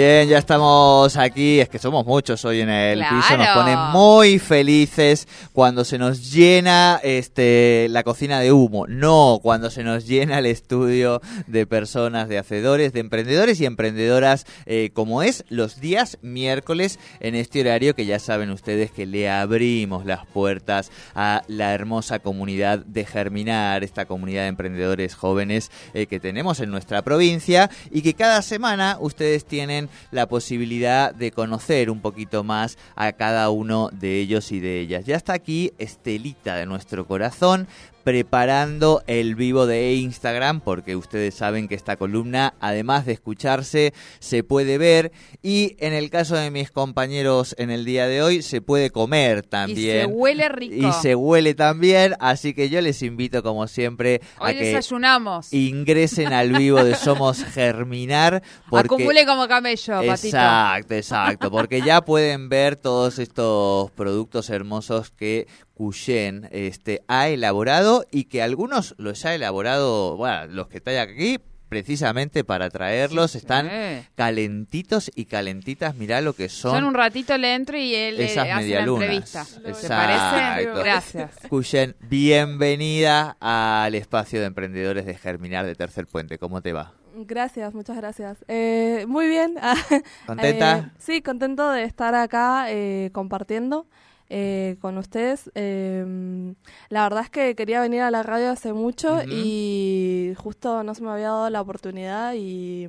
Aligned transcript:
Bien, 0.00 0.30
ya 0.30 0.38
estamos 0.38 1.18
aquí, 1.18 1.60
es 1.60 1.68
que 1.68 1.78
somos 1.78 2.06
muchos 2.06 2.42
hoy 2.46 2.62
en 2.62 2.70
el 2.70 3.00
piso, 3.00 3.36
nos 3.36 3.48
pone 3.48 3.76
muy 3.92 4.38
felices 4.38 5.28
cuando 5.52 5.84
se 5.84 5.98
nos 5.98 6.32
llena 6.32 6.98
este 7.02 7.86
la 7.90 8.02
cocina 8.02 8.40
de 8.40 8.50
humo, 8.50 8.86
no 8.86 9.40
cuando 9.42 9.68
se 9.68 9.84
nos 9.84 10.06
llena 10.06 10.38
el 10.38 10.46
estudio 10.46 11.20
de 11.46 11.66
personas, 11.66 12.30
de 12.30 12.38
hacedores, 12.38 12.94
de 12.94 13.00
emprendedores 13.00 13.60
y 13.60 13.66
emprendedoras, 13.66 14.46
eh, 14.64 14.88
como 14.94 15.22
es 15.22 15.44
los 15.50 15.80
días 15.80 16.16
miércoles 16.22 16.98
en 17.20 17.34
este 17.34 17.60
horario 17.60 17.94
que 17.94 18.06
ya 18.06 18.18
saben 18.18 18.48
ustedes 18.52 18.90
que 18.90 19.04
le 19.04 19.28
abrimos 19.28 20.06
las 20.06 20.24
puertas 20.24 20.90
a 21.14 21.42
la 21.46 21.74
hermosa 21.74 22.20
comunidad 22.20 22.78
de 22.78 23.04
Germinar, 23.04 23.84
esta 23.84 24.06
comunidad 24.06 24.44
de 24.44 24.48
emprendedores 24.48 25.14
jóvenes 25.14 25.70
eh, 25.92 26.06
que 26.06 26.20
tenemos 26.20 26.58
en 26.60 26.70
nuestra 26.70 27.02
provincia 27.02 27.70
y 27.90 28.00
que 28.00 28.14
cada 28.14 28.40
semana 28.40 28.96
ustedes 28.98 29.44
tienen 29.44 29.89
la 30.10 30.26
posibilidad 30.26 31.14
de 31.14 31.30
conocer 31.30 31.90
un 31.90 32.00
poquito 32.00 32.44
más 32.44 32.78
a 32.96 33.12
cada 33.12 33.50
uno 33.50 33.90
de 33.92 34.20
ellos 34.20 34.52
y 34.52 34.60
de 34.60 34.80
ellas. 34.80 35.04
Ya 35.04 35.16
está 35.16 35.32
aquí 35.32 35.72
Estelita 35.78 36.56
de 36.56 36.66
nuestro 36.66 37.06
corazón 37.06 37.68
preparando 38.02 39.02
el 39.06 39.34
vivo 39.34 39.66
de 39.66 39.94
Instagram, 39.94 40.60
porque 40.60 40.96
ustedes 40.96 41.34
saben 41.34 41.68
que 41.68 41.74
esta 41.74 41.96
columna, 41.96 42.54
además 42.60 43.06
de 43.06 43.12
escucharse, 43.12 43.92
se 44.18 44.42
puede 44.42 44.78
ver 44.78 45.12
y 45.42 45.76
en 45.78 45.92
el 45.92 46.10
caso 46.10 46.36
de 46.36 46.50
mis 46.50 46.70
compañeros 46.70 47.54
en 47.58 47.70
el 47.70 47.84
día 47.84 48.06
de 48.06 48.22
hoy, 48.22 48.42
se 48.42 48.60
puede 48.60 48.90
comer 48.90 49.42
también. 49.42 49.96
Y 49.96 50.00
se 50.00 50.06
huele 50.06 50.48
rico. 50.48 50.88
Y 50.88 50.92
se 51.02 51.14
huele 51.14 51.54
también, 51.54 52.14
así 52.20 52.54
que 52.54 52.68
yo 52.68 52.80
les 52.80 53.02
invito 53.02 53.42
como 53.42 53.66
siempre 53.66 54.20
a 54.38 54.52
que 54.52 54.64
desayunamos. 54.64 55.52
ingresen 55.52 56.32
al 56.32 56.52
vivo 56.52 56.82
de 56.82 56.94
Somos 56.94 57.44
Germinar. 57.44 58.42
Porque... 58.70 58.86
Acumule 58.86 59.26
como 59.26 59.46
camello, 59.48 60.00
patito. 60.06 60.36
Exacto, 60.36 60.94
exacto, 60.94 61.50
porque 61.50 61.82
ya 61.82 62.02
pueden 62.02 62.48
ver 62.48 62.76
todos 62.76 63.18
estos 63.18 63.90
productos 63.92 64.50
hermosos 64.50 65.10
que 65.10 65.46
Cuyen 65.80 66.46
este, 66.52 67.00
ha 67.08 67.28
elaborado 67.28 68.04
y 68.10 68.24
que 68.24 68.42
algunos 68.42 68.94
los 68.98 69.24
ha 69.24 69.34
elaborado, 69.34 70.14
bueno, 70.14 70.44
los 70.48 70.68
que 70.68 70.76
están 70.76 70.98
aquí, 70.98 71.38
precisamente 71.70 72.44
para 72.44 72.68
traerlos. 72.68 73.34
Están 73.34 73.70
calentitos 74.14 75.10
y 75.14 75.24
calentitas. 75.24 75.94
Mirá 75.94 76.20
lo 76.20 76.34
que 76.34 76.50
son. 76.50 76.72
Son 76.72 76.84
un 76.84 76.92
ratito 76.92 77.38
le 77.38 77.54
entro 77.54 77.78
y 77.78 77.94
él 77.94 78.20
esas 78.20 78.46
hace 78.50 78.74
la 78.74 78.82
entrevista. 78.82 79.46
¿Te 79.46 79.88
parece? 79.88 80.70
Gracias. 80.70 81.30
Cuyen, 81.48 81.96
bienvenida 82.10 83.38
al 83.40 83.94
espacio 83.94 84.38
de 84.38 84.48
emprendedores 84.48 85.06
de 85.06 85.14
Germinar 85.14 85.64
de 85.64 85.76
Tercer 85.76 86.06
Puente. 86.06 86.36
¿Cómo 86.36 86.60
te 86.60 86.74
va? 86.74 86.92
Gracias, 87.14 87.72
muchas 87.72 87.96
gracias. 87.96 88.44
Eh, 88.48 89.06
muy 89.08 89.28
bien. 89.28 89.54
¿Contenta? 90.26 90.78
Eh, 90.78 90.90
sí, 90.98 91.22
contento 91.22 91.70
de 91.70 91.84
estar 91.84 92.14
acá 92.14 92.66
eh, 92.68 93.08
compartiendo. 93.14 93.86
Eh, 94.32 94.76
con 94.80 94.96
ustedes. 94.96 95.50
Em, 95.56 96.54
la 96.88 97.02
verdad 97.02 97.24
es 97.24 97.30
que 97.30 97.56
quería 97.56 97.80
venir 97.80 98.02
a 98.02 98.12
la 98.12 98.22
radio 98.22 98.50
hace 98.50 98.72
mucho 98.72 99.22
y 99.24 100.34
justo 100.36 100.84
no 100.84 100.94
se 100.94 101.02
me 101.02 101.10
había 101.10 101.30
dado 101.30 101.50
la 101.50 101.60
oportunidad 101.60 102.34
y 102.36 102.86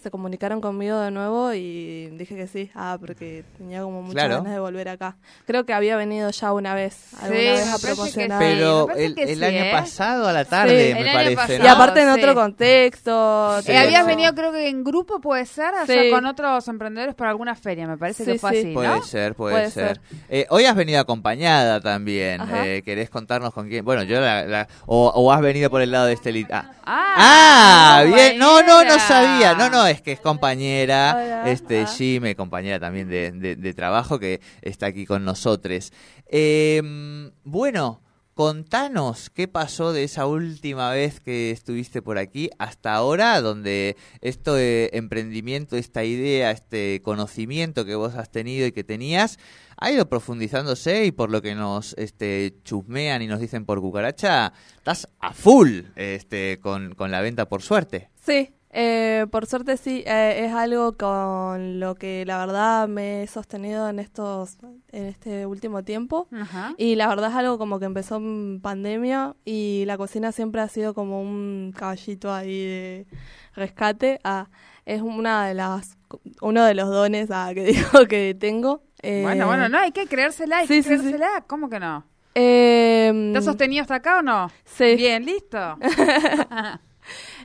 se 0.00 0.10
comunicaron 0.10 0.60
conmigo 0.60 0.98
de 0.98 1.10
nuevo 1.10 1.52
y 1.52 2.08
dije 2.12 2.34
que 2.34 2.46
sí, 2.46 2.70
ah, 2.74 2.96
porque 2.98 3.44
tenía 3.58 3.82
como 3.82 4.02
muchas 4.02 4.28
ganas 4.28 4.52
de 4.52 4.58
volver 4.58 4.88
acá. 4.88 5.16
Creo 5.46 5.64
que 5.66 5.74
había 5.74 5.96
venido 5.96 6.30
ya 6.30 6.52
una 6.52 6.74
vez, 6.74 7.12
alguna 7.20 7.38
vez 7.38 7.68
a 7.68 7.78
promocionar. 7.78 8.38
Pero 8.38 8.88
el, 8.96 9.44
año 9.44 9.64
¿eh? 9.64 9.70
pasado 9.72 10.26
a 10.26 10.32
la 10.32 10.44
tarde, 10.44 10.94
me 10.94 11.12
parece. 11.12 11.62
Y 11.62 11.66
aparte 11.66 12.02
en 12.02 12.08
otro 12.08 12.34
contexto. 12.34 13.60
Eh, 13.66 13.76
habías 13.76 14.06
venido 14.06 14.34
creo 14.34 14.52
que 14.52 14.68
en 14.68 14.82
grupo, 14.82 15.20
puede 15.20 15.44
ser, 15.44 15.72
con 16.10 16.24
otros 16.24 16.66
emprendedores 16.68 17.14
por 17.14 17.26
alguna 17.26 17.54
feria, 17.54 17.86
me 17.86 17.98
parece 17.98 18.24
que 18.24 18.38
fue 18.38 18.50
así, 18.50 18.72
Puede 18.72 19.02
ser, 19.02 19.34
puede, 19.34 19.70
ser. 19.70 20.00
Eh, 20.28 20.46
hoy 20.50 20.64
has 20.64 20.74
venido 20.74 21.00
acompañada 21.00 21.80
también, 21.80 22.40
¿querés 22.84 23.10
contarnos 23.10 23.52
con 23.52 23.68
quién? 23.68 23.84
Bueno, 23.84 24.02
yo 24.02 24.20
la, 24.20 24.66
o, 24.86 25.32
has 25.32 25.40
venido 25.40 25.68
por 25.68 25.82
el 25.82 25.90
lado 25.90 26.06
de 26.06 26.14
Estelita. 26.14 26.72
Ah, 26.84 27.14
ah 27.16 28.04
bien, 28.04 28.38
no, 28.38 28.62
no, 28.62 28.82
no 28.84 28.98
sabía, 28.98 29.54
no, 29.54 29.68
no, 29.68 29.89
es 29.90 30.00
que 30.00 30.12
es 30.12 30.20
compañera, 30.20 31.44
este 31.50 31.86
Jimmy, 31.86 32.34
compañera 32.34 32.78
también 32.78 33.08
de, 33.08 33.74
trabajo, 33.74 34.18
que 34.18 34.40
está 34.62 34.86
aquí 34.86 35.06
con 35.06 35.24
nosotros. 35.24 35.92
Em, 36.26 37.30
bueno, 37.44 38.00
contanos 38.34 39.28
qué 39.28 39.48
pasó 39.48 39.92
de 39.92 40.04
esa 40.04 40.26
última 40.26 40.90
vez 40.92 41.20
que 41.20 41.50
estuviste 41.50 42.00
por 42.00 42.18
aquí 42.18 42.50
hasta 42.58 42.94
ahora, 42.94 43.40
donde 43.40 43.96
este 44.20 44.96
emprendimiento, 44.96 45.76
esta 45.76 46.04
idea, 46.04 46.50
este 46.50 47.02
conocimiento 47.02 47.84
que 47.84 47.96
vos 47.96 48.14
has 48.14 48.30
tenido 48.30 48.66
y 48.66 48.72
que 48.72 48.84
tenías, 48.84 49.38
ha 49.76 49.90
ido 49.90 50.08
profundizándose 50.08 51.04
y 51.04 51.12
por 51.12 51.30
lo 51.30 51.42
que 51.42 51.54
nos 51.54 51.94
este, 51.98 52.54
chusmean 52.64 53.22
y 53.22 53.26
nos 53.26 53.40
dicen 53.40 53.66
por 53.66 53.80
cucaracha, 53.80 54.52
estás 54.76 55.08
a 55.18 55.34
full 55.34 55.82
este, 55.96 56.60
con, 56.60 56.94
con 56.94 57.10
la 57.10 57.20
venta 57.20 57.48
por 57.48 57.62
suerte. 57.62 58.10
Sí, 58.24 58.54
eh, 58.72 59.26
por 59.30 59.46
suerte 59.46 59.76
sí, 59.76 60.04
eh, 60.06 60.44
es 60.44 60.52
algo 60.52 60.96
con 60.96 61.80
lo 61.80 61.96
que 61.96 62.24
la 62.24 62.38
verdad 62.38 62.86
me 62.86 63.22
he 63.22 63.26
sostenido 63.26 63.88
en 63.88 63.98
estos, 63.98 64.58
en 64.92 65.06
este 65.06 65.46
último 65.46 65.82
tiempo. 65.82 66.28
Y 66.76 66.94
la 66.94 67.08
verdad 67.08 67.30
es 67.30 67.36
algo 67.36 67.58
como 67.58 67.80
que 67.80 67.86
empezó 67.86 68.16
en 68.16 68.60
pandemia 68.62 69.34
y 69.44 69.84
la 69.86 69.96
cocina 69.96 70.30
siempre 70.30 70.60
ha 70.60 70.68
sido 70.68 70.94
como 70.94 71.20
un 71.20 71.74
caballito 71.76 72.32
ahí 72.32 72.62
de 72.64 73.06
rescate. 73.54 74.20
Ah, 74.22 74.48
es 74.86 75.02
una 75.02 75.46
de 75.46 75.54
las, 75.54 75.98
uno 76.40 76.64
de 76.64 76.74
los 76.74 76.88
dones 76.90 77.28
ah, 77.32 77.50
que 77.52 77.64
digo 77.72 78.06
que 78.08 78.36
tengo. 78.38 78.84
bueno, 79.02 79.46
bueno, 79.46 79.68
no, 79.68 79.78
hay 79.78 79.90
que 79.90 80.06
creérsela, 80.06 80.58
hay 80.58 80.68
que 80.68 80.82
creérsela. 80.82 81.44
¿Cómo 81.48 81.68
que 81.68 81.80
no? 81.80 82.04
Eh, 82.36 83.30
¿Te 83.32 83.38
has 83.38 83.44
sostenido 83.44 83.82
hasta 83.82 83.96
acá 83.96 84.18
o 84.18 84.22
no? 84.22 84.48
Sí. 84.64 84.94
Bien, 84.94 85.24
listo. 85.24 85.58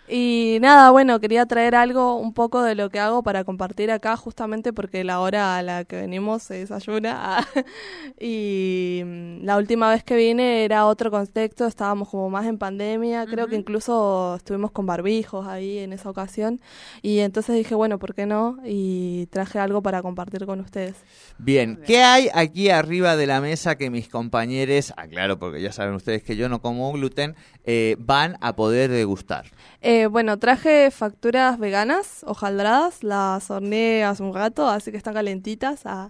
Y 0.07 0.59
nada, 0.61 0.91
bueno, 0.91 1.19
quería 1.19 1.47
traer 1.47 1.73
algo, 1.73 2.17
un 2.17 2.33
poco 2.33 2.61
de 2.61 2.75
lo 2.75 2.91
que 2.91 2.99
hago 2.99 3.23
para 3.23 3.43
compartir 3.43 3.89
acá, 3.89 4.15
justamente 4.15 4.71
porque 4.71 5.03
la 5.03 5.19
hora 5.19 5.57
a 5.57 5.63
la 5.63 5.83
que 5.83 5.95
venimos 5.95 6.43
se 6.43 6.55
desayuna. 6.55 7.45
y 8.19 9.01
mm, 9.03 9.43
la 9.43 9.57
última 9.57 9.89
vez 9.89 10.03
que 10.03 10.15
vine 10.15 10.63
era 10.63 10.85
otro 10.85 11.09
contexto, 11.09 11.65
estábamos 11.65 12.09
como 12.09 12.29
más 12.29 12.45
en 12.45 12.59
pandemia, 12.59 13.25
creo 13.25 13.47
que 13.47 13.55
incluso 13.55 14.35
estuvimos 14.35 14.71
con 14.71 14.85
barbijos 14.85 15.47
ahí 15.47 15.79
en 15.79 15.91
esa 15.91 16.09
ocasión. 16.09 16.61
Y 17.01 17.19
entonces 17.19 17.55
dije, 17.55 17.73
bueno, 17.73 17.97
¿por 17.97 18.13
qué 18.13 18.27
no? 18.27 18.57
Y 18.63 19.25
traje 19.31 19.57
algo 19.57 19.81
para 19.81 20.03
compartir 20.03 20.45
con 20.45 20.59
ustedes. 20.59 20.95
Bien, 21.39 21.79
¿qué 21.85 22.03
hay 22.03 22.29
aquí 22.33 22.69
arriba 22.69 23.15
de 23.15 23.25
la 23.25 23.41
mesa 23.41 23.75
que 23.75 23.89
mis 23.89 24.07
compañeros, 24.07 24.93
aclaro 24.97 25.39
porque 25.39 25.61
ya 25.61 25.71
saben 25.71 25.95
ustedes 25.95 26.21
que 26.21 26.35
yo 26.35 26.47
no 26.47 26.61
como 26.61 26.91
gluten, 26.91 27.35
eh, 27.63 27.95
van 27.99 28.37
a 28.41 28.55
poder 28.55 28.91
degustar? 28.91 29.45
Eh, 29.87 30.07
bueno, 30.07 30.39
traje 30.39 30.89
facturas 30.89 31.59
veganas, 31.59 32.23
hojaldradas, 32.25 33.03
las 33.03 33.51
horneé 33.51 34.03
hace 34.03 34.23
un 34.23 34.33
rato, 34.33 34.67
así 34.67 34.89
que 34.89 34.97
están 34.97 35.13
calentitas. 35.13 35.81
Ah. 35.85 36.09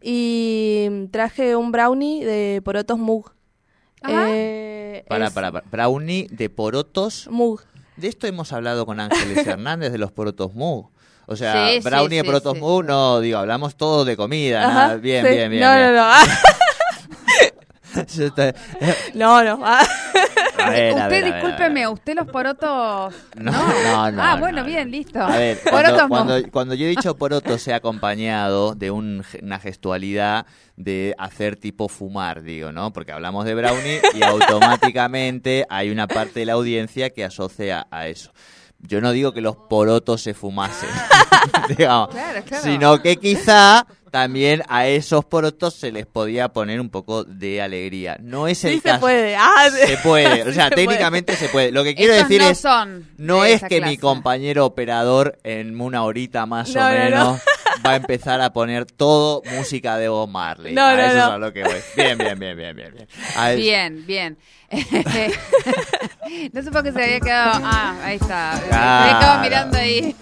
Y 0.00 1.08
traje 1.10 1.56
un 1.56 1.72
brownie 1.72 2.24
de 2.24 2.62
porotos 2.62 3.00
mug. 3.00 3.32
Eh, 4.08 5.04
para, 5.08 5.30
para, 5.30 5.50
brownie 5.50 6.28
de 6.30 6.48
porotos 6.50 7.26
mug. 7.28 7.62
De 7.96 8.06
esto 8.06 8.28
hemos 8.28 8.52
hablado 8.52 8.86
con 8.86 9.00
Ángeles 9.00 9.44
Hernández 9.44 9.90
de 9.90 9.98
los 9.98 10.12
porotos 10.12 10.54
mug. 10.54 10.92
O 11.26 11.34
sea, 11.34 11.68
brownie 11.82 12.18
de 12.18 12.24
porotos 12.24 12.56
mug, 12.56 12.84
no, 12.84 13.18
digo, 13.18 13.38
hablamos 13.38 13.74
todo 13.74 14.04
de 14.04 14.16
comida. 14.16 14.98
bien, 14.98 15.24
bien, 15.24 15.50
bien, 15.50 15.62
No, 15.62 15.74
no, 15.74 15.92
no. 15.92 16.12
no, 19.14 19.42
no. 19.42 19.58
Usted, 20.68 21.24
discúlpeme, 21.24 21.88
¿usted 21.88 22.14
los 22.14 22.26
porotos? 22.26 23.14
No, 23.36 23.52
no, 23.52 24.10
no. 24.12 24.22
ah, 24.22 24.36
bueno, 24.38 24.64
bien, 24.64 24.90
listo. 24.90 25.20
A 25.20 25.36
ver, 25.36 25.58
cuando, 25.70 26.08
cuando, 26.08 26.50
cuando, 26.50 26.74
yo 26.74 26.86
he 26.86 26.88
dicho 26.88 27.16
poroto 27.16 27.58
se 27.58 27.72
ha 27.72 27.76
acompañado 27.76 28.74
de 28.74 28.90
una 28.90 29.58
gestualidad 29.60 30.46
de 30.76 31.14
hacer 31.18 31.56
tipo 31.56 31.88
fumar, 31.88 32.42
digo, 32.42 32.72
¿no? 32.72 32.92
Porque 32.92 33.12
hablamos 33.12 33.44
de 33.44 33.54
brownie 33.54 34.00
y 34.14 34.22
automáticamente 34.22 35.66
hay 35.68 35.90
una 35.90 36.06
parte 36.06 36.40
de 36.40 36.46
la 36.46 36.54
audiencia 36.54 37.10
que 37.10 37.24
asocia 37.24 37.86
a 37.90 38.08
eso 38.08 38.32
yo 38.80 39.00
no 39.00 39.12
digo 39.12 39.32
que 39.32 39.40
los 39.40 39.56
porotos 39.56 40.22
se 40.22 40.34
fumasen, 40.34 40.88
digamos, 41.76 42.10
sino 42.62 43.00
que 43.00 43.16
quizá 43.16 43.86
también 44.16 44.62
a 44.70 44.86
esos 44.86 45.26
porotos 45.26 45.74
se 45.74 45.92
les 45.92 46.06
podía 46.06 46.48
poner 46.48 46.80
un 46.80 46.88
poco 46.88 47.24
de 47.24 47.60
alegría. 47.60 48.16
No 48.18 48.48
es 48.48 48.64
el 48.64 48.72
sí 48.72 48.80
se 48.80 48.94
puede. 48.94 49.36
Ah, 49.36 49.68
se 49.70 49.98
puede. 49.98 50.42
O 50.48 50.52
sea, 50.54 50.70
técnicamente 50.70 51.36
se 51.36 51.50
puede. 51.50 51.70
Lo 51.70 51.84
que 51.84 51.94
quiero 51.94 52.14
decir 52.14 52.40
no 52.40 52.48
es, 52.48 52.58
son 52.58 53.06
no 53.18 53.44
es 53.44 53.62
que 53.62 53.82
mi 53.82 53.98
compañero 53.98 54.64
operador 54.64 55.38
en 55.44 55.78
una 55.78 56.02
horita 56.04 56.46
más 56.46 56.74
o 56.74 56.80
menos 56.80 57.42
va 57.86 57.90
a 57.90 57.96
empezar 57.96 58.40
a 58.40 58.54
poner 58.54 58.86
todo 58.86 59.42
música 59.54 59.98
de 59.98 60.08
Bob 60.08 60.30
Marley. 60.30 60.72
No, 60.72 60.86
a 60.86 60.94
eso 60.94 61.16
es 61.16 61.22
a 61.22 61.36
lo 61.36 61.52
que 61.52 61.64
voy. 61.64 61.74
Bien, 61.94 62.16
bien, 62.16 62.38
bien, 62.38 62.56
bien, 62.56 62.74
bien. 62.74 62.94
Bien, 63.56 64.06
bien. 64.06 64.06
bien. 64.06 64.38
no 66.54 66.62
sé 66.62 66.70
por 66.70 66.82
qué 66.82 66.92
se 66.92 67.04
había 67.04 67.20
quedado. 67.20 67.60
Ah, 67.62 67.96
ahí 68.02 68.16
está. 68.16 68.56
Se 68.56 68.74
había 68.74 69.18
quedado 69.18 69.40
mirando 69.42 69.76
ahí. 69.76 70.16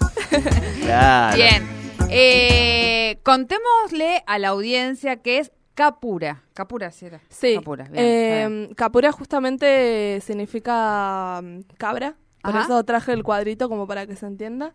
Claro. 0.81 1.37
Bien. 1.37 1.84
Eh, 2.09 3.19
contémosle 3.23 4.23
a 4.25 4.39
la 4.39 4.49
audiencia 4.49 5.17
que 5.17 5.39
es 5.39 5.51
Capura. 5.75 6.43
Capura, 6.53 6.89
sí 6.91 7.05
era. 7.05 7.19
Sí. 7.29 7.55
Capura, 7.55 7.89
eh, 7.93 8.69
Capura 8.75 9.11
justamente 9.11 10.21
significa 10.21 11.41
mm, 11.43 11.59
cabra. 11.77 12.15
Por 12.41 12.55
eso 12.55 12.83
traje 12.83 13.11
el 13.11 13.23
cuadrito 13.23 13.69
como 13.69 13.87
para 13.87 14.05
que 14.05 14.15
se 14.15 14.27
entienda. 14.27 14.73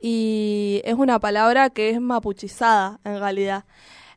Y 0.00 0.82
es 0.84 0.94
una 0.94 1.20
palabra 1.20 1.70
que 1.70 1.90
es 1.90 2.00
mapuchizada 2.00 2.98
en 3.04 3.20
realidad. 3.20 3.64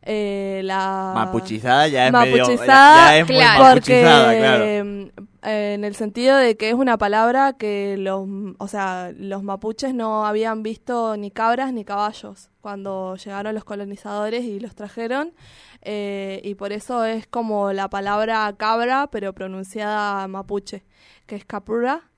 Eh, 0.07 0.61
la 0.63 1.13
mapuchizada 1.15 1.87
ya 1.87 2.05
es 2.05 2.11
mapuchizada, 2.11 3.11
medio, 3.23 3.39
ya, 3.39 3.57
mapuchizada, 3.57 4.37
claro. 4.37 4.85
Mm, 4.85 5.09
en 5.41 5.83
el 5.83 5.95
sentido 5.95 6.37
de 6.37 6.57
que 6.57 6.69
es 6.69 6.75
una 6.75 6.97
palabra 6.97 7.53
que 7.53 7.97
los, 7.97 8.27
o 8.59 8.67
sea, 8.67 9.11
los 9.17 9.41
mapuches 9.41 9.95
no 9.95 10.25
habían 10.25 10.61
visto 10.63 11.17
ni 11.17 11.31
cabras 11.31 11.73
ni 11.73 11.83
caballos 11.85 12.49
cuando 12.61 13.15
llegaron 13.15 13.53
los 13.55 13.63
colonizadores 13.63 14.43
y 14.43 14.59
los 14.59 14.75
trajeron. 14.75 15.33
Eh, 15.81 16.41
y 16.43 16.55
por 16.55 16.71
eso 16.71 17.05
es 17.05 17.27
como 17.27 17.73
la 17.73 17.89
palabra 17.89 18.53
cabra, 18.57 19.07
pero 19.11 19.33
pronunciada 19.33 20.27
mapuche, 20.27 20.83
que 21.27 21.35
es 21.35 21.45
capura. 21.45 22.11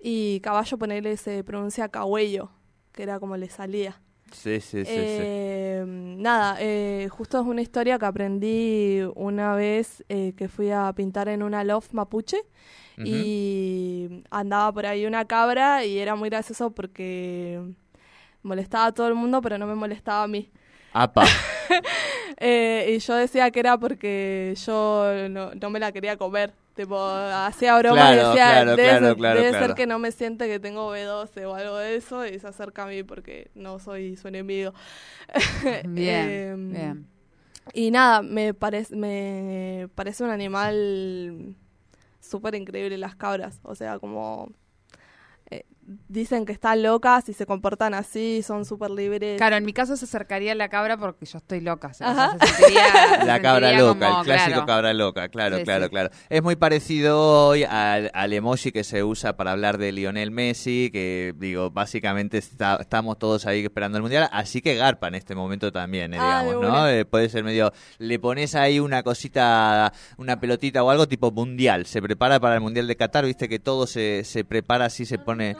Y 0.00 0.40
caballo, 0.40 0.78
ponerle, 0.78 1.16
se 1.16 1.44
pronuncia 1.44 1.88
cahuello, 1.88 2.50
que 2.92 3.04
era 3.04 3.20
como 3.20 3.36
le 3.36 3.48
salía. 3.48 4.00
Sí, 4.32 4.60
sí, 4.60 4.84
sí. 4.84 4.90
Eh, 4.94 5.84
nada, 5.86 6.56
eh, 6.58 7.08
justo 7.10 7.40
es 7.40 7.46
una 7.46 7.62
historia 7.62 7.98
que 7.98 8.06
aprendí 8.06 9.00
una 9.14 9.54
vez 9.54 10.04
eh, 10.08 10.34
que 10.36 10.48
fui 10.48 10.70
a 10.70 10.92
pintar 10.94 11.28
en 11.28 11.42
una 11.42 11.64
loft 11.64 11.92
mapuche 11.92 12.38
y 13.04 14.22
andaba 14.30 14.72
por 14.72 14.86
ahí 14.86 15.06
una 15.06 15.24
cabra 15.24 15.84
y 15.84 15.98
era 15.98 16.14
muy 16.14 16.28
gracioso 16.28 16.70
porque 16.70 17.60
molestaba 18.42 18.86
a 18.86 18.92
todo 18.92 19.08
el 19.08 19.14
mundo, 19.14 19.40
pero 19.42 19.58
no 19.58 19.66
me 19.66 19.74
molestaba 19.74 20.22
a 20.22 20.28
mí. 20.28 20.50
Apa. 20.92 21.24
y 22.40 22.98
yo 22.98 23.14
decía 23.16 23.50
que 23.50 23.60
era 23.60 23.76
porque 23.78 24.54
yo 24.64 25.28
no 25.28 25.70
me 25.70 25.80
la 25.80 25.90
quería 25.90 26.16
comer. 26.16 26.54
Tipo, 26.74 26.98
hacía 26.98 27.76
broma 27.78 28.14
y 28.14 28.16
decía, 28.16 28.64
debe, 28.64 29.52
ser, 29.52 29.74
que 29.74 29.86
no 29.86 29.98
me 29.98 30.10
siente 30.10 30.46
que 30.46 30.58
tengo 30.58 30.94
B12 30.94 31.44
o 31.44 31.54
algo 31.54 31.76
de 31.76 31.96
eso 31.96 32.26
y 32.26 32.38
se 32.38 32.46
acerca 32.46 32.84
a 32.84 32.86
mí 32.86 33.02
porque 33.02 33.50
no 33.54 33.78
soy 33.78 34.16
su 34.16 34.28
enemigo. 34.28 34.72
Bien, 35.84 36.72
bien. 36.72 37.06
Y 37.74 37.90
nada, 37.90 38.22
me, 38.22 38.54
parece 38.54 38.96
me 38.96 39.88
parece 39.94 40.24
un 40.24 40.30
animal 40.30 41.54
súper 42.20 42.54
increíble 42.54 42.96
las 42.98 43.14
cabras. 43.14 43.60
O 43.62 43.74
sea, 43.74 43.98
como 43.98 44.52
dicen 46.08 46.46
que 46.46 46.52
están 46.52 46.82
locas 46.82 47.28
y 47.28 47.32
se 47.32 47.46
comportan 47.46 47.94
así, 47.94 48.42
son 48.42 48.64
súper 48.64 48.90
libres. 48.90 49.36
Claro, 49.38 49.56
en 49.56 49.64
mi 49.64 49.72
caso 49.72 49.96
se 49.96 50.04
acercaría 50.04 50.52
a 50.52 50.54
la 50.54 50.68
cabra 50.68 50.96
porque 50.96 51.26
yo 51.26 51.38
estoy 51.38 51.60
loca. 51.60 51.90
la 52.00 53.40
cabra 53.42 53.72
loca, 53.72 54.18
el 54.18 54.24
clásico 54.24 54.64
cabra 54.64 54.92
loca, 54.94 55.28
claro, 55.28 55.62
claro, 55.64 55.88
claro. 55.90 56.10
Es 56.28 56.42
muy 56.42 56.56
parecido 56.56 57.48
hoy 57.48 57.64
al, 57.64 58.32
emoji 58.32 58.72
que 58.72 58.84
se 58.84 59.02
usa 59.02 59.36
para 59.36 59.52
hablar 59.52 59.78
de 59.78 59.92
Lionel 59.92 60.30
Messi, 60.30 60.90
que 60.92 61.34
digo, 61.36 61.70
básicamente 61.70 62.38
estamos 62.38 63.18
todos 63.18 63.46
ahí 63.46 63.64
esperando 63.64 63.98
el 63.98 64.02
Mundial, 64.02 64.28
así 64.32 64.60
que 64.60 64.76
Garpa 64.76 65.08
en 65.08 65.16
este 65.16 65.34
momento 65.34 65.72
también, 65.72 66.14
eh, 66.14 66.18
ah, 66.20 66.42
digamos, 66.44 66.62
¿no? 66.62 66.88
Eh, 66.88 67.04
puede 67.04 67.28
ser 67.28 67.44
medio, 67.44 67.72
le 67.98 68.18
pones 68.18 68.54
ahí 68.54 68.78
una 68.78 69.02
cosita, 69.02 69.92
una 70.16 70.38
pelotita 70.38 70.82
o 70.82 70.90
algo 70.90 71.08
tipo 71.08 71.30
Mundial, 71.32 71.86
se 71.86 72.00
prepara 72.00 72.38
para 72.38 72.54
el 72.54 72.60
Mundial 72.60 72.86
de 72.86 72.96
Qatar, 72.96 73.24
viste 73.24 73.48
que 73.48 73.58
todo 73.58 73.86
se, 73.86 74.22
se 74.24 74.44
prepara 74.44 74.86
así, 74.86 75.04
se 75.04 75.18
pone... 75.18 75.56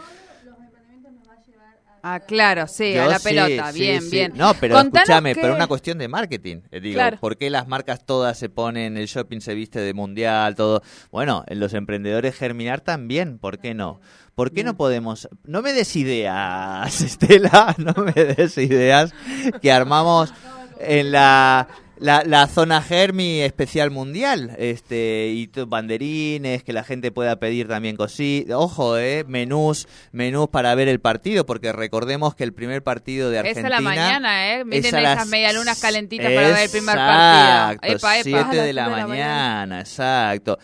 Ah, 2.05 2.19
claro, 2.19 2.67
sí, 2.67 2.97
a 2.97 3.07
la 3.07 3.21
pelota, 3.21 3.71
bien, 3.71 4.11
bien. 4.11 4.33
No, 4.35 4.55
pero 4.55 4.77
escúchame, 4.77 5.37
pero 5.37 5.55
una 5.55 5.69
cuestión 5.69 5.99
de 5.99 6.09
marketing. 6.09 6.63
Eh, 6.73 6.81
digo, 6.81 7.01
¿por 7.21 7.37
qué 7.37 7.49
las 7.49 7.69
marcas 7.69 8.05
todas 8.05 8.37
se 8.37 8.49
ponen, 8.49 8.97
el 8.97 9.07
shopping 9.07 9.39
se 9.39 9.55
viste 9.55 9.79
de 9.79 9.95
mundial, 9.95 10.57
todo? 10.57 10.83
Bueno, 11.13 11.45
en 11.47 11.61
los 11.61 11.75
emprendedores 11.75 12.35
germinar 12.35 12.81
también, 12.81 13.39
¿por 13.39 13.61
qué 13.61 13.75
no? 13.75 14.01
¿Por 14.35 14.51
qué 14.51 14.65
no 14.65 14.77
podemos? 14.77 15.29
No 15.45 15.63
me 15.63 15.73
des 15.73 15.95
ideas, 15.95 17.01
Estela, 17.03 17.75
no 17.79 17.95
me 18.03 18.13
des 18.13 18.59
ideas 18.59 19.15
que 19.61 19.71
armamos 19.71 20.35
en 20.81 21.13
la 21.13 21.69
la, 22.03 22.25
la 22.25 22.49
zona 22.49 22.83
Germi 22.83 23.41
especial 23.43 23.93
mundial, 23.93 24.57
este, 24.59 25.29
y 25.29 25.49
banderines, 25.67 26.65
que 26.65 26.73
la 26.73 26.83
gente 26.83 27.13
pueda 27.13 27.37
pedir 27.37 27.69
también 27.69 27.97
cositas. 27.97 28.57
Ojo, 28.57 28.99
eh, 28.99 29.25
menús, 29.29 29.87
menús 30.11 30.49
para 30.49 30.75
ver 30.75 30.89
el 30.89 31.01
partido, 31.01 31.47
porque 31.47 31.73
recordemos 31.73 32.35
que 32.35 32.43
el 32.43 32.53
primer 32.53 32.83
partido 32.83 33.31
de 33.31 33.39
Argentina. 33.39 33.69
Es 33.69 33.73
a 33.73 33.77
la 33.77 33.81
mañana, 33.81 34.53
¿eh? 34.53 34.65
Miren 34.65 34.95
esas 34.97 35.29
medialunas 35.29 35.81
calentitas 35.81 36.27
para 36.33 36.49
ver 36.49 36.65
el 36.65 36.71
primer 36.71 36.97
partido. 36.97 37.95
Epa, 37.95 38.19
epa. 38.19 38.23
7 38.51 38.57
de 38.57 38.73
la, 38.73 38.89
mañana, 38.89 39.81
exacto. 39.81 40.59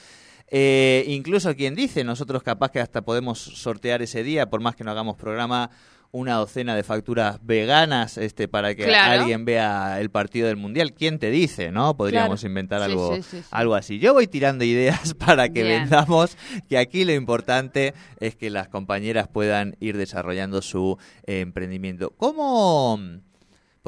Eh, 0.50 1.04
incluso 1.06 1.54
quien 1.54 1.76
dice, 1.76 2.02
nosotros 2.02 2.42
capaz 2.42 2.72
que 2.72 2.80
hasta 2.80 3.02
podemos 3.02 3.38
sortear 3.38 4.02
ese 4.02 4.24
día, 4.24 4.50
por 4.50 4.60
más 4.60 4.74
que 4.74 4.82
no 4.82 4.90
hagamos 4.90 5.16
programa 5.16 5.70
una 6.10 6.34
docena 6.34 6.74
de 6.74 6.82
facturas 6.82 7.38
veganas 7.42 8.16
este 8.16 8.48
para 8.48 8.74
que 8.74 8.94
alguien 8.94 9.44
vea 9.44 10.00
el 10.00 10.10
partido 10.10 10.48
del 10.48 10.56
mundial. 10.56 10.92
¿Quién 10.92 11.18
te 11.18 11.30
dice, 11.30 11.70
no? 11.70 11.96
Podríamos 11.96 12.44
inventar 12.44 12.82
algo, 12.82 13.16
algo 13.50 13.74
así. 13.74 13.98
Yo 13.98 14.14
voy 14.14 14.26
tirando 14.26 14.64
ideas 14.64 15.14
para 15.26 15.50
que 15.50 15.62
vendamos, 15.62 16.36
que 16.68 16.78
aquí 16.78 17.04
lo 17.04 17.12
importante 17.12 17.94
es 18.20 18.36
que 18.36 18.50
las 18.50 18.68
compañeras 18.68 19.28
puedan 19.28 19.76
ir 19.80 19.96
desarrollando 19.96 20.62
su 20.62 20.98
eh, 21.26 21.40
emprendimiento. 21.40 22.10
¿Cómo...? 22.16 22.98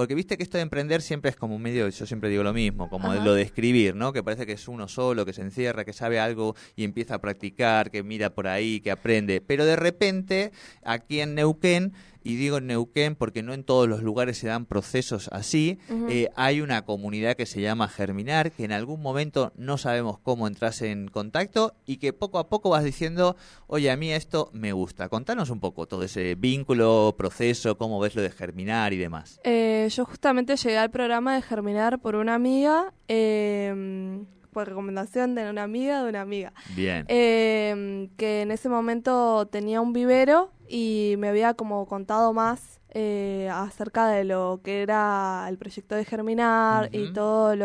Porque 0.01 0.15
viste 0.15 0.39
que 0.39 0.43
esto 0.43 0.57
de 0.57 0.63
emprender 0.63 1.03
siempre 1.03 1.29
es 1.31 1.37
como 1.37 1.59
medio, 1.59 1.87
yo 1.87 2.07
siempre 2.07 2.31
digo 2.31 2.43
lo 2.43 2.55
mismo, 2.55 2.89
como 2.89 3.13
lo 3.13 3.35
de 3.35 3.43
escribir, 3.43 3.95
¿no? 3.95 4.15
Que 4.15 4.23
parece 4.23 4.47
que 4.47 4.53
es 4.53 4.67
uno 4.67 4.89
solo, 4.89 5.27
que 5.27 5.35
se 5.35 5.43
encierra, 5.43 5.85
que 5.85 5.93
sabe 5.93 6.19
algo 6.19 6.55
y 6.75 6.85
empieza 6.85 7.17
a 7.17 7.21
practicar, 7.21 7.91
que 7.91 8.03
mira 8.03 8.31
por 8.31 8.47
ahí, 8.47 8.81
que 8.81 8.91
aprende. 8.91 9.43
Pero 9.43 9.67
de 9.67 9.77
repente, 9.77 10.53
aquí 10.85 11.21
en 11.21 11.35
Neuquén, 11.35 11.93
y 12.23 12.37
digo 12.37 12.59
en 12.59 12.67
Neuquén 12.67 13.17
porque 13.17 13.43
no 13.43 13.55
en 13.55 13.65
todos 13.65 13.89
los 13.89 14.03
lugares 14.03 14.39
se 14.39 14.49
dan 14.49 14.67
procesos 14.67 15.29
así, 15.33 15.79
eh, 16.09 16.29
hay 16.37 16.61
una 16.61 16.83
comunidad 16.83 17.37
que 17.37 17.47
se 17.47 17.61
llama 17.61 17.89
Germinar, 17.89 18.53
que 18.53 18.65
en 18.65 18.73
algún 18.73 19.01
momento 19.01 19.53
no 19.57 19.79
sabemos 19.79 20.19
cómo 20.19 20.47
entras 20.47 20.83
en 20.83 21.09
contacto 21.09 21.75
y 21.87 21.97
que 21.99 22.13
poco 22.13 22.39
a 22.39 22.49
poco 22.49 22.71
vas 22.71 22.85
diciendo, 22.85 23.37
oye, 23.67 23.91
a 23.91 23.97
mí 23.97 24.13
esto 24.13 24.51
me 24.53 24.73
gusta. 24.73 25.09
Contanos 25.09 25.51
un 25.51 25.61
poco 25.61 25.87
todo 25.87 26.03
ese 26.03 26.35
vínculo, 26.35 27.15
proceso, 27.17 27.77
cómo 27.77 28.01
ves 28.01 28.15
lo 28.15 28.23
de 28.23 28.31
Germinar 28.31 28.93
y 28.93 28.99
demás. 28.99 29.41
Eh, 29.45 29.89
yo 29.91 30.05
justamente 30.05 30.57
llegué 30.57 30.79
al 30.79 30.91
programa 30.91 31.35
de 31.35 31.43
Germinar 31.43 32.01
por 32.01 32.17
una 32.17 32.35
amiga. 32.35 32.93
Eh, 33.09 34.25
por 34.51 34.69
recomendación 34.69 35.35
de 35.35 35.49
una 35.49 35.63
amiga 35.63 36.03
de 36.03 36.09
una 36.09 36.21
amiga. 36.21 36.53
Bien. 36.75 37.05
Eh, 37.09 38.09
que 38.17 38.43
en 38.43 38.51
ese 38.51 38.69
momento 38.69 39.47
tenía 39.47 39.81
un 39.81 39.93
vivero 39.93 40.53
y 40.69 41.15
me 41.19 41.29
había 41.29 41.55
como 41.55 41.87
contado 41.87 42.33
más 42.33 42.81
eh, 42.93 43.49
acerca 43.53 44.09
de 44.09 44.25
lo 44.25 44.61
que 44.65 44.83
era 44.83 45.47
el 45.49 45.59
proyecto 45.59 45.95
de 45.95 46.05
Germinar 46.05 46.91
y 46.93 47.13
todas 47.13 47.57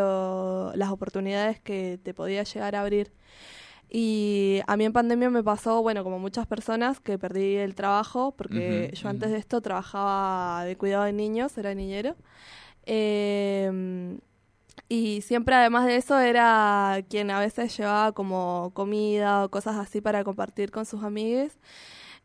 las 0.76 0.90
oportunidades 0.90 1.60
que 1.60 2.00
te 2.04 2.14
podía 2.14 2.44
llegar 2.44 2.76
a 2.76 2.82
abrir. 2.82 3.12
Y 3.90 4.62
a 4.68 4.78
mí 4.78 4.86
en 4.86 4.94
pandemia 4.94 5.30
me 5.30 5.44
pasó, 5.44 5.82
bueno, 5.82 6.04
como 6.04 6.20
muchas 6.20 6.46
personas, 6.48 7.00
que 7.00 7.18
perdí 7.18 7.56
el 7.56 7.76
trabajo, 7.76 8.36
porque 8.36 8.92
yo 8.94 9.10
antes 9.10 9.32
de 9.32 9.38
esto 9.38 9.62
trabajaba 9.62 10.66
de 10.66 10.76
cuidado 10.76 11.06
de 11.06 11.14
niños, 11.14 11.58
era 11.58 11.74
niñero. 11.74 12.16
Eh, 12.86 14.18
Y 14.88 15.22
siempre 15.22 15.56
además 15.56 15.86
de 15.86 15.96
eso 15.98 16.20
era 16.20 17.00
quien 17.10 17.32
a 17.32 17.40
veces 17.40 17.76
llevaba 17.78 18.12
como 18.12 18.72
comida 18.74 19.44
o 19.44 19.50
cosas 19.50 19.76
así 19.78 20.02
para 20.02 20.24
compartir 20.24 20.72
con 20.72 20.86
sus 20.86 21.04
amigos. 21.04 21.54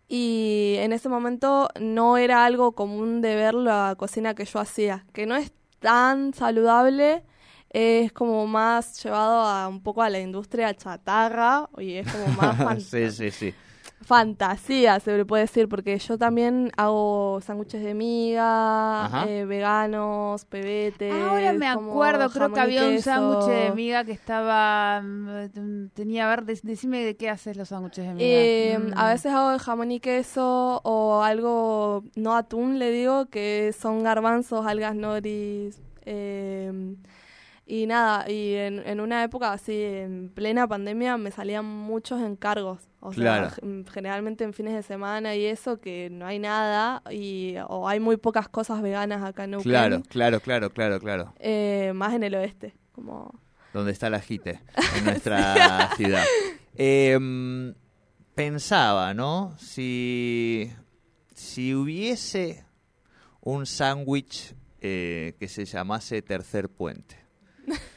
Y 0.09 0.75
en 0.79 0.93
ese 0.93 1.09
momento 1.09 1.69
no 1.81 2.17
era 2.19 2.45
algo 2.45 2.73
común 2.73 3.21
de 3.21 3.37
ver 3.37 3.55
la 3.55 3.95
cocina 3.97 4.35
que 4.35 4.45
yo 4.45 4.59
hacía, 4.59 5.07
que 5.13 5.27
no 5.27 5.37
es 5.37 5.53
tan 5.79 6.35
saludable, 6.35 7.23
es 7.71 8.13
como 8.13 8.47
más 8.47 9.03
llevado 9.03 9.43
a 9.43 9.69
un 9.69 9.83
poco 9.83 10.03
a 10.03 10.11
la 10.11 10.19
industria 10.19 10.75
chatarra 10.75 11.69
y 11.79 11.95
es 11.95 12.13
como 12.13 12.27
más 12.37 12.83
sí, 12.83 13.11
sí, 13.11 13.31
sí 13.31 13.55
fantasía, 14.03 14.99
se 15.01 15.17
le 15.17 15.25
puede 15.25 15.43
decir, 15.43 15.69
porque 15.69 15.99
yo 15.99 16.17
también 16.17 16.73
hago 16.77 17.41
sándwiches 17.43 17.83
de 17.83 17.95
miga, 17.95 19.27
eh, 19.29 19.45
veganos, 19.45 20.45
pebetes. 20.47 21.13
Ahora 21.13 21.53
me 21.53 21.67
acuerdo, 21.69 22.31
creo 22.31 22.53
que 22.53 22.61
había 22.61 22.87
un 22.87 23.01
sándwich 23.01 23.47
de 23.47 23.73
miga 23.73 24.05
que 24.05 24.13
estaba. 24.13 25.03
Mm, 25.03 25.89
tenía, 25.93 26.27
a 26.27 26.37
ver, 26.37 26.45
decime 26.45 27.05
de 27.05 27.17
qué 27.17 27.29
haces 27.29 27.57
los 27.57 27.69
sándwiches 27.69 28.07
de 28.07 28.15
miga. 28.15 28.27
Eh, 28.27 28.79
mm. 28.79 28.99
A 28.99 29.11
veces 29.11 29.33
hago 29.33 29.51
de 29.51 29.59
jamón 29.59 29.93
y 29.93 30.01
queso 30.01 30.81
o 30.83 31.23
algo, 31.23 32.05
no 32.17 32.37
atún, 32.37 32.79
le 32.79 32.91
digo, 32.91 33.27
que 33.27 33.75
son 33.79 34.03
garbanzos, 34.03 34.67
algas 34.67 34.95
noris. 34.95 35.81
Eh, 36.07 36.97
y 37.71 37.87
nada, 37.87 38.29
y 38.29 38.55
en, 38.55 38.85
en, 38.85 39.01
una 39.01 39.23
época 39.23 39.53
así, 39.53 39.81
en 39.81 40.29
plena 40.35 40.67
pandemia, 40.67 41.17
me 41.17 41.31
salían 41.31 41.65
muchos 41.65 42.21
encargos. 42.21 42.81
O 42.99 43.13
sea, 43.13 43.55
generalmente 43.93 44.43
en 44.43 44.53
fines 44.53 44.75
de 44.75 44.83
semana 44.83 45.37
y 45.37 45.45
eso, 45.45 45.79
que 45.79 46.09
no 46.11 46.27
hay 46.27 46.41
nada, 46.41 47.01
y 47.13 47.55
o 47.69 47.89
hay 47.89 48.01
muy 48.01 48.17
pocas 48.17 48.49
cosas 48.49 48.83
veganas 48.83 49.23
acá 49.23 49.45
en 49.45 49.53
Neuquén. 49.53 49.71
Claro, 49.71 50.03
claro, 50.09 50.41
claro, 50.41 50.71
claro, 50.71 50.99
claro. 50.99 51.35
Eh, 51.39 51.93
más 51.95 52.13
en 52.13 52.25
el 52.25 52.35
oeste, 52.35 52.75
como... 52.91 53.41
Donde 53.73 53.93
está 53.93 54.11
la 54.11 54.19
jite, 54.19 54.61
en 54.99 55.05
nuestra 55.05 55.91
ciudad. 55.97 56.25
Em, 56.75 57.73
pensaba, 58.35 59.15
¿no? 59.15 59.55
Si, 59.59 60.73
si 61.37 61.73
hubiese 61.73 62.65
un 63.41 63.65
sándwich 63.65 64.57
eh, 64.81 65.37
que 65.39 65.47
se 65.47 65.65
llamase 65.67 66.21
Tercer 66.21 66.69
Puente 66.69 67.20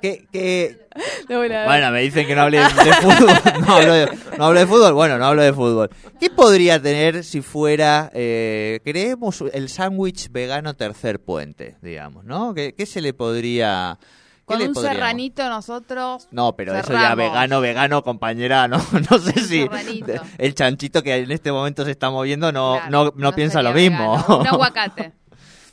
¿Qué, 0.00 0.78
Bueno, 1.28 1.90
me 1.90 2.00
dicen 2.00 2.26
que 2.26 2.34
no 2.34 2.42
hable 2.42 2.58
de 2.58 2.64
fútbol. 2.64 3.60
No 3.66 3.74
hablo 3.74 3.92
de, 3.92 4.18
no 4.38 4.52
de, 4.52 4.66
fútbol. 4.66 4.92
Bueno, 4.94 5.18
no 5.18 5.26
hablo 5.26 5.42
de 5.42 5.52
fútbol. 5.52 5.90
¿Qué 6.18 6.30
podría 6.30 6.80
tener 6.80 7.24
si 7.24 7.42
fuera, 7.42 8.10
eh, 8.14 8.80
creemos, 8.84 9.44
el 9.52 9.68
sándwich 9.68 10.30
vegano 10.32 10.74
tercer 10.74 11.20
puente, 11.20 11.76
digamos, 11.82 12.24
¿no? 12.24 12.54
¿Qué, 12.54 12.74
se 12.86 13.00
le 13.00 13.12
podría... 13.12 13.98
Con 14.44 14.60
un 14.60 14.74
serranito 14.74 15.48
nosotros. 15.48 16.26
No, 16.32 16.56
pero 16.56 16.74
eso 16.74 16.92
ya 16.92 17.14
vegano, 17.14 17.60
vegano, 17.60 18.02
compañera, 18.02 18.66
no, 18.66 18.78
no 19.10 19.18
sé 19.20 19.38
si 19.44 19.68
el 20.38 20.54
chanchito 20.56 21.04
que 21.04 21.18
en 21.18 21.30
este 21.30 21.52
momento 21.52 21.84
se 21.84 21.92
está 21.92 22.10
moviendo 22.10 22.50
no, 22.50 22.80
no, 22.88 23.12
no, 23.14 23.32
piensa 23.32 23.62
lo 23.62 23.72
mismo. 23.72 24.14
Un 24.40 24.46
aguacate. 24.48 25.12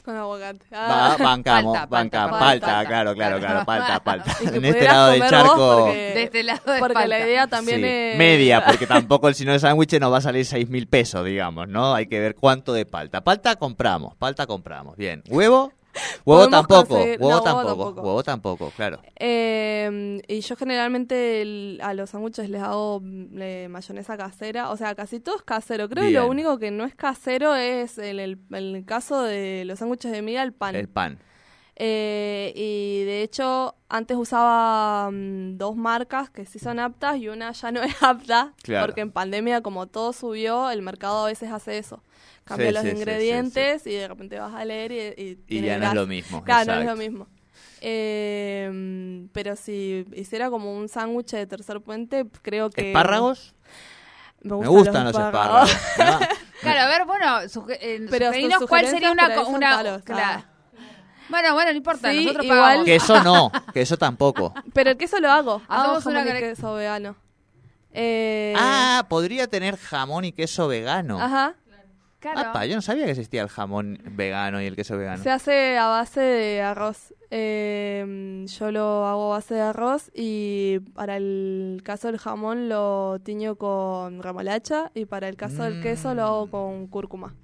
Con 0.07 0.15
aguacate. 0.15 0.65
Ah. 0.71 1.17
bancamos, 1.19 1.77
palta, 1.89 2.29
palta, 2.29 2.85
claro, 2.85 3.13
claro, 3.13 3.39
claro, 3.39 3.65
palta, 3.65 3.99
palta. 4.01 4.37
En 4.53 4.63
este 4.63 4.85
lado 4.85 5.11
del 5.11 5.21
charco. 5.27 5.83
Porque, 5.83 5.97
de 6.15 6.23
este 6.23 6.43
lado 6.43 6.71
de 6.71 6.79
porque 6.79 7.07
la 7.07 7.19
idea 7.19 7.47
también 7.47 7.83
es. 7.83 8.17
Media, 8.17 8.63
porque 8.65 8.87
tampoco 8.87 9.27
el 9.27 9.35
sino 9.35 9.51
de 9.51 9.59
sándwich 9.59 9.99
nos 9.99 10.13
va 10.13 10.19
a 10.19 10.21
salir 10.21 10.45
seis 10.45 10.69
mil 10.69 10.87
pesos, 10.87 11.25
digamos, 11.25 11.67
¿no? 11.67 11.93
Hay 11.93 12.07
que 12.07 12.21
ver 12.21 12.35
cuánto 12.35 12.71
de 12.71 12.85
palta. 12.85 13.19
Palta 13.19 13.57
compramos, 13.57 14.15
palta 14.15 14.47
compramos. 14.47 14.95
Bien. 14.95 15.23
¿Huevo? 15.27 15.73
Huevo 16.25 16.49
tampoco, 16.49 16.95
huevo, 16.95 17.41
tampoco, 17.41 18.01
huevo 18.01 18.23
tampoco, 18.23 18.71
claro. 18.75 18.99
Eh, 19.15 20.21
y 20.27 20.41
yo 20.41 20.55
generalmente 20.55 21.77
a 21.81 21.93
los 21.93 22.09
sándwiches 22.09 22.49
les 22.49 22.61
hago 22.61 22.99
mm, 23.01 23.67
mayonesa 23.69 24.17
casera, 24.17 24.69
o 24.69 24.77
sea, 24.77 24.95
casi 24.95 25.19
todo 25.19 25.37
es 25.37 25.43
casero. 25.43 25.89
Creo 25.89 26.05
que 26.05 26.11
lo 26.11 26.27
único 26.27 26.57
que 26.59 26.71
no 26.71 26.85
es 26.85 26.95
casero 26.95 27.55
es 27.55 27.97
en 27.97 28.19
el, 28.19 28.85
caso 28.85 29.21
de 29.23 29.63
los 29.65 29.79
sándwiches 29.79 30.11
de 30.11 30.21
miga 30.21 30.43
el 30.43 30.53
pan. 30.53 30.75
El 30.75 30.89
pan. 30.89 31.19
Eh, 31.79 32.53
y 32.55 33.03
de 33.05 33.21
hecho, 33.21 33.75
antes 33.87 34.17
usaba 34.17 35.11
mm, 35.11 35.57
dos 35.57 35.75
marcas 35.75 36.29
que 36.31 36.45
sí 36.47 36.57
son 36.57 36.79
aptas 36.79 37.17
y 37.17 37.29
una 37.29 37.51
ya 37.51 37.71
no 37.71 37.83
es 37.83 37.95
apta, 38.01 38.53
porque 38.81 39.01
en 39.01 39.11
pandemia, 39.11 39.61
como 39.61 39.87
todo 39.87 40.11
subió, 40.11 40.71
el 40.71 40.81
mercado 40.81 41.25
a 41.25 41.27
veces 41.27 41.51
hace 41.51 41.77
eso 41.77 42.01
cambia 42.47 42.71
los 42.71 42.85
ingredientes 42.85 43.85
y 43.85 43.93
de 43.93 44.07
repente 44.07 44.39
vas 44.39 44.53
a 44.53 44.65
leer 44.65 44.91
y... 44.91 45.39
Y, 45.47 45.61
ya 45.61 45.77
no 45.77 45.87
es 45.87 45.93
lo 45.93 46.07
mismo. 46.07 46.43
Claro, 46.43 46.75
no 46.75 46.81
es 46.81 46.85
lo 46.87 46.95
mismo. 46.95 47.27
Eh, 47.81 49.27
pero 49.33 49.55
si 49.55 50.05
hiciera 50.13 50.49
como 50.49 50.75
un 50.75 50.89
sándwich 50.89 51.31
de 51.31 51.45
tercer 51.45 51.81
puente, 51.81 52.25
creo 52.41 52.69
que... 52.69 52.89
¿Espárragos? 52.89 53.53
Me, 54.41 54.55
gustan, 54.67 55.05
los 55.05 55.15
espárragos. 55.15 55.75
claro, 56.61 56.79
a 56.79 56.87
ver, 56.87 57.05
bueno, 57.05 57.39
eh, 57.81 58.07
pero 58.09 58.31
cuál 58.67 58.87
sería 58.87 59.11
una... 59.11 59.41
una 59.47 60.01
claro. 60.01 60.43
Bueno, 61.29 61.53
bueno, 61.53 61.71
no 61.71 61.77
importa, 61.77 62.13
nosotros 62.13 62.45
igual... 62.45 62.59
pagamos. 62.59 62.85
Queso 62.85 63.23
no, 63.23 63.51
queso 63.73 63.97
tampoco. 63.97 64.53
Pero 64.73 64.91
el 64.91 64.97
queso 64.97 65.19
lo 65.19 65.29
hago. 65.29 65.61
Hacemos 65.67 66.05
una 66.05 66.23
queso 66.23 66.75
vegano. 66.75 67.17
Eh... 67.91 68.53
Ah, 68.55 69.05
podría 69.09 69.47
tener 69.47 69.75
jamón 69.75 70.23
y 70.23 70.31
queso 70.31 70.69
vegano. 70.69 71.21
Ajá 71.21 71.55
yo 72.21 72.75
no 72.75 72.81
sabía 72.81 73.05
que 73.05 73.11
existía 73.11 73.41
el 73.41 73.49
jamón 73.49 73.99
vegano 74.11 74.61
y 74.61 74.65
el 74.65 74.75
queso 74.75 74.97
vegano. 74.97 75.21
Se 75.21 75.29
hace 75.29 75.77
a 75.77 75.87
base 75.87 76.21
de 76.21 76.61
arroz. 76.61 77.13
Em, 77.29 78.47
yo 78.47 78.71
lo 78.71 79.05
hago 79.05 79.33
a 79.33 79.37
base 79.37 79.55
de 79.55 79.61
arroz 79.61 80.09
y 80.13 80.79
para 80.93 81.17
el 81.17 81.81
caso 81.83 82.07
del 82.07 82.17
jamón 82.17 82.69
lo 82.69 83.19
tiño 83.19 83.55
con 83.55 84.23
remolacha 84.23 84.91
y 84.93 85.05
para 85.05 85.27
el 85.27 85.35
caso 85.35 85.63
del 85.63 85.81
queso 85.81 86.13
lo 86.13 86.23
hago 86.23 86.47
mm. 86.47 86.49
con 86.49 86.87
cúrcuma. 86.87 87.35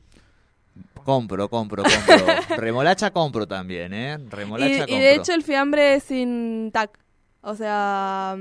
Compro, 1.04 1.50
compro, 1.50 1.84
compro. 1.84 2.26
remolacha 2.58 3.12
compro 3.12 3.46
también, 3.46 3.94
¿eh? 3.94 4.18
Remolacha 4.30 4.74
y, 4.74 4.78
compro. 4.80 4.96
Y 4.96 5.00
de 5.00 5.16
hecho 5.16 5.34
el 5.34 5.44
fiambre 5.44 5.96
es 5.96 6.04
sin 6.04 6.72
tac. 6.72 6.98
O 7.42 7.56
sea, 7.56 8.38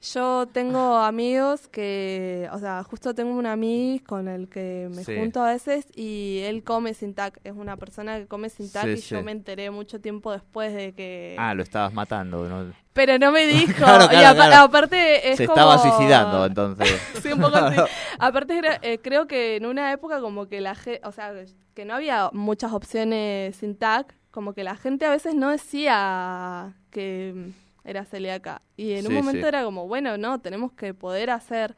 yo 0.00 0.46
tengo 0.52 0.96
amigos 0.96 1.66
que, 1.66 2.48
o 2.52 2.58
sea, 2.58 2.84
justo 2.84 3.14
tengo 3.14 3.32
un 3.32 3.46
amigo 3.46 4.04
con 4.06 4.28
el 4.28 4.48
que 4.48 4.88
me 4.94 5.04
junto 5.04 5.42
a 5.42 5.50
veces 5.50 5.86
y 5.96 6.40
él 6.44 6.62
come 6.62 6.94
sin 6.94 7.14
tac. 7.14 7.40
Es 7.42 7.54
una 7.54 7.76
persona 7.76 8.16
que 8.16 8.28
come 8.28 8.48
sin 8.48 8.70
tac 8.70 8.86
y 8.86 9.00
yo 9.00 9.22
me 9.24 9.32
enteré 9.32 9.72
mucho 9.72 10.00
tiempo 10.00 10.30
después 10.30 10.72
de 10.72 10.92
que... 10.92 11.34
Ah, 11.36 11.52
lo 11.54 11.64
estabas 11.64 11.92
matando, 11.92 12.48
¿no? 12.48 12.72
Pero 12.92 13.18
no 13.18 13.32
me 13.32 13.46
dijo. 13.48 13.84
y 14.12 14.24
aparte 14.24 15.30
es 15.30 15.36
Se 15.36 15.44
estaba 15.44 15.78
suicidando, 15.78 16.46
entonces. 16.46 16.88
sí, 17.22 17.32
un 17.32 17.40
poco 17.40 17.56
así. 17.56 17.80
Aparte 18.20 18.60
eh, 18.82 19.00
creo 19.02 19.26
que 19.26 19.56
en 19.56 19.66
una 19.66 19.92
época 19.92 20.20
como 20.20 20.46
que 20.46 20.60
la 20.60 20.76
gente, 20.76 21.00
o 21.04 21.12
sea, 21.12 21.32
que 21.74 21.84
no 21.84 21.94
había 21.94 22.30
muchas 22.32 22.72
opciones 22.72 23.56
sin 23.56 23.76
tac, 23.76 24.14
como 24.30 24.52
que 24.52 24.62
la 24.62 24.76
gente 24.76 25.06
a 25.06 25.10
veces 25.10 25.34
no 25.34 25.50
decía 25.50 26.76
que 26.90 27.52
era 27.88 28.04
celíaca. 28.04 28.62
Y 28.76 28.92
en 28.92 29.06
un 29.06 29.14
momento 29.14 29.46
era 29.46 29.64
como, 29.64 29.88
bueno, 29.88 30.18
no, 30.18 30.40
tenemos 30.40 30.72
que 30.72 30.92
poder 30.94 31.30
hacer 31.30 31.74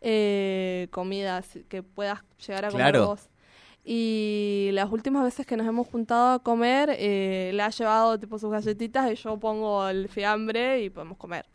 eh, 0.00 0.88
comidas 0.90 1.58
que 1.68 1.82
puedas 1.82 2.20
llegar 2.46 2.64
a 2.64 2.70
comer 2.70 2.98
vos. 2.98 3.28
Y 3.84 4.70
las 4.72 4.90
últimas 4.90 5.24
veces 5.24 5.46
que 5.46 5.56
nos 5.56 5.66
hemos 5.66 5.86
juntado 5.86 6.34
a 6.34 6.38
comer, 6.42 6.94
eh, 6.98 7.50
le 7.54 7.62
ha 7.62 7.70
llevado 7.70 8.18
tipo 8.18 8.38
sus 8.38 8.50
galletitas 8.50 9.10
y 9.10 9.14
yo 9.16 9.38
pongo 9.38 9.88
el 9.88 10.08
fiambre 10.08 10.82
y 10.82 10.90
podemos 10.90 11.18
comer. 11.18 11.46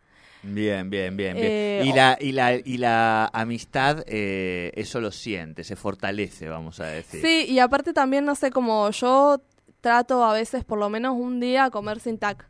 Bien, 0.42 0.88
bien, 0.90 1.16
bien, 1.16 1.34
bien. 1.34 1.46
Eh, 1.50 1.82
y, 1.84 1.92
la, 1.92 2.16
y, 2.20 2.32
la, 2.32 2.54
y 2.54 2.78
la 2.78 3.26
amistad, 3.32 4.04
eh, 4.06 4.70
eso 4.74 5.00
lo 5.00 5.10
siente, 5.10 5.64
se 5.64 5.74
fortalece, 5.74 6.48
vamos 6.48 6.78
a 6.78 6.86
decir. 6.86 7.20
Sí, 7.20 7.46
y 7.48 7.58
aparte 7.58 7.92
también, 7.92 8.24
no 8.24 8.34
sé, 8.34 8.50
como 8.50 8.90
yo 8.90 9.40
trato 9.80 10.24
a 10.24 10.32
veces 10.32 10.64
por 10.64 10.78
lo 10.78 10.88
menos 10.88 11.14
un 11.16 11.40
día 11.40 11.70
comer 11.70 12.00
sin 12.00 12.18
tac. 12.18 12.48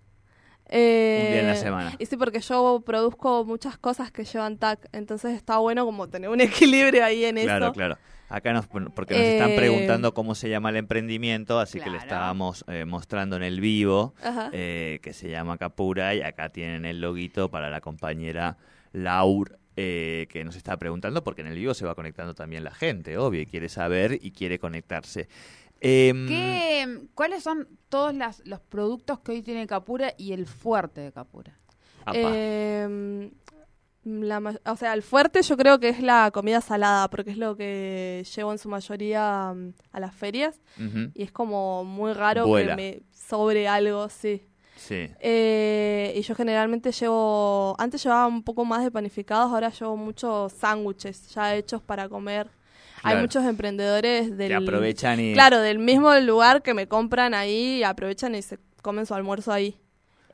Eh, 0.68 1.22
un 1.24 1.32
día 1.32 1.40
en 1.40 1.46
la 1.46 1.56
semana. 1.56 1.92
Y 1.98 2.06
sí, 2.06 2.16
porque 2.16 2.40
yo 2.40 2.82
produzco 2.84 3.44
muchas 3.44 3.78
cosas 3.78 4.10
que 4.10 4.24
llevan 4.24 4.58
TAC, 4.58 4.88
entonces 4.92 5.34
está 5.34 5.58
bueno 5.58 5.84
como 5.84 6.08
tener 6.08 6.28
un 6.28 6.40
equilibrio 6.42 7.04
ahí 7.04 7.24
en 7.24 7.38
eso. 7.38 7.46
Claro, 7.46 7.72
claro. 7.72 7.98
Acá 8.28 8.52
nos, 8.52 8.66
porque 8.66 9.14
nos 9.14 9.22
están 9.22 9.50
eh, 9.52 9.56
preguntando 9.56 10.12
cómo 10.12 10.34
se 10.34 10.48
llama 10.48 10.70
el 10.70 10.76
emprendimiento, 10.76 11.60
así 11.60 11.78
que 11.78 11.90
le 11.90 11.98
estábamos 11.98 12.64
eh, 12.66 12.84
mostrando 12.84 13.36
en 13.36 13.44
el 13.44 13.60
vivo, 13.60 14.14
que 14.52 15.12
se 15.12 15.30
llama 15.30 15.58
Capura, 15.58 16.12
y 16.12 16.22
acá 16.22 16.48
tienen 16.48 16.84
el 16.86 17.00
loguito 17.00 17.52
para 17.52 17.70
la 17.70 17.80
compañera 17.80 18.56
Laur, 18.92 19.60
que 19.76 20.42
nos 20.44 20.56
está 20.56 20.76
preguntando, 20.76 21.22
porque 21.22 21.42
en 21.42 21.46
el 21.46 21.54
vivo 21.54 21.72
se 21.72 21.86
va 21.86 21.94
conectando 21.94 22.34
también 22.34 22.64
la 22.64 22.72
gente, 22.72 23.16
obvio, 23.16 23.42
y 23.42 23.46
quiere 23.46 23.68
saber 23.68 24.18
y 24.20 24.32
quiere 24.32 24.58
conectarse. 24.58 25.28
Em, 25.80 27.08
¿Cuáles 27.14 27.42
son 27.42 27.68
todos 27.88 28.14
los 28.44 28.60
productos 28.60 29.20
que 29.20 29.32
hoy 29.32 29.42
tiene 29.42 29.66
Capura 29.66 30.14
y 30.16 30.32
el 30.32 30.46
fuerte 30.46 31.00
de 31.02 31.12
Capura? 31.12 31.58
Eh, 32.12 33.30
o 34.64 34.76
sea, 34.76 34.94
el 34.94 35.02
fuerte 35.02 35.42
yo 35.42 35.56
creo 35.56 35.80
que 35.80 35.88
es 35.88 36.00
la 36.00 36.30
comida 36.32 36.60
salada, 36.60 37.10
porque 37.10 37.32
es 37.32 37.38
lo 37.38 37.56
que 37.56 38.24
llevo 38.36 38.52
en 38.52 38.58
su 38.58 38.68
mayoría 38.68 39.52
mm, 39.54 39.72
a 39.92 40.00
las 40.00 40.14
ferias. 40.14 40.60
Y 41.14 41.22
es 41.22 41.32
como 41.32 41.84
muy 41.84 42.12
raro 42.12 42.44
que 42.44 42.74
me 42.74 43.02
sobre 43.12 43.66
algo, 43.66 44.08
sí. 44.08 44.42
Sí. 44.76 45.08
Eh, 45.20 46.12
y 46.14 46.20
yo 46.20 46.34
generalmente 46.34 46.92
llevo, 46.92 47.74
antes 47.78 48.02
llevaba 48.02 48.26
un 48.26 48.42
poco 48.42 48.64
más 48.64 48.84
de 48.84 48.90
panificados, 48.90 49.50
ahora 49.50 49.70
llevo 49.70 49.96
muchos 49.96 50.52
sándwiches 50.52 51.30
ya 51.30 51.56
hechos 51.56 51.82
para 51.82 52.08
comer. 52.08 52.48
Hay 53.06 53.20
muchos 53.20 53.44
emprendedores 53.44 54.36
del... 54.36 54.48
Que 54.48 54.54
aprovechan 54.54 55.20
y... 55.20 55.32
Claro, 55.32 55.60
del 55.60 55.78
mismo 55.78 56.14
lugar 56.16 56.62
que 56.62 56.74
me 56.74 56.88
compran 56.88 57.34
ahí, 57.34 57.82
aprovechan 57.82 58.34
y 58.34 58.42
se 58.42 58.58
comen 58.82 59.06
su 59.06 59.14
almuerzo 59.14 59.52
ahí. 59.52 59.78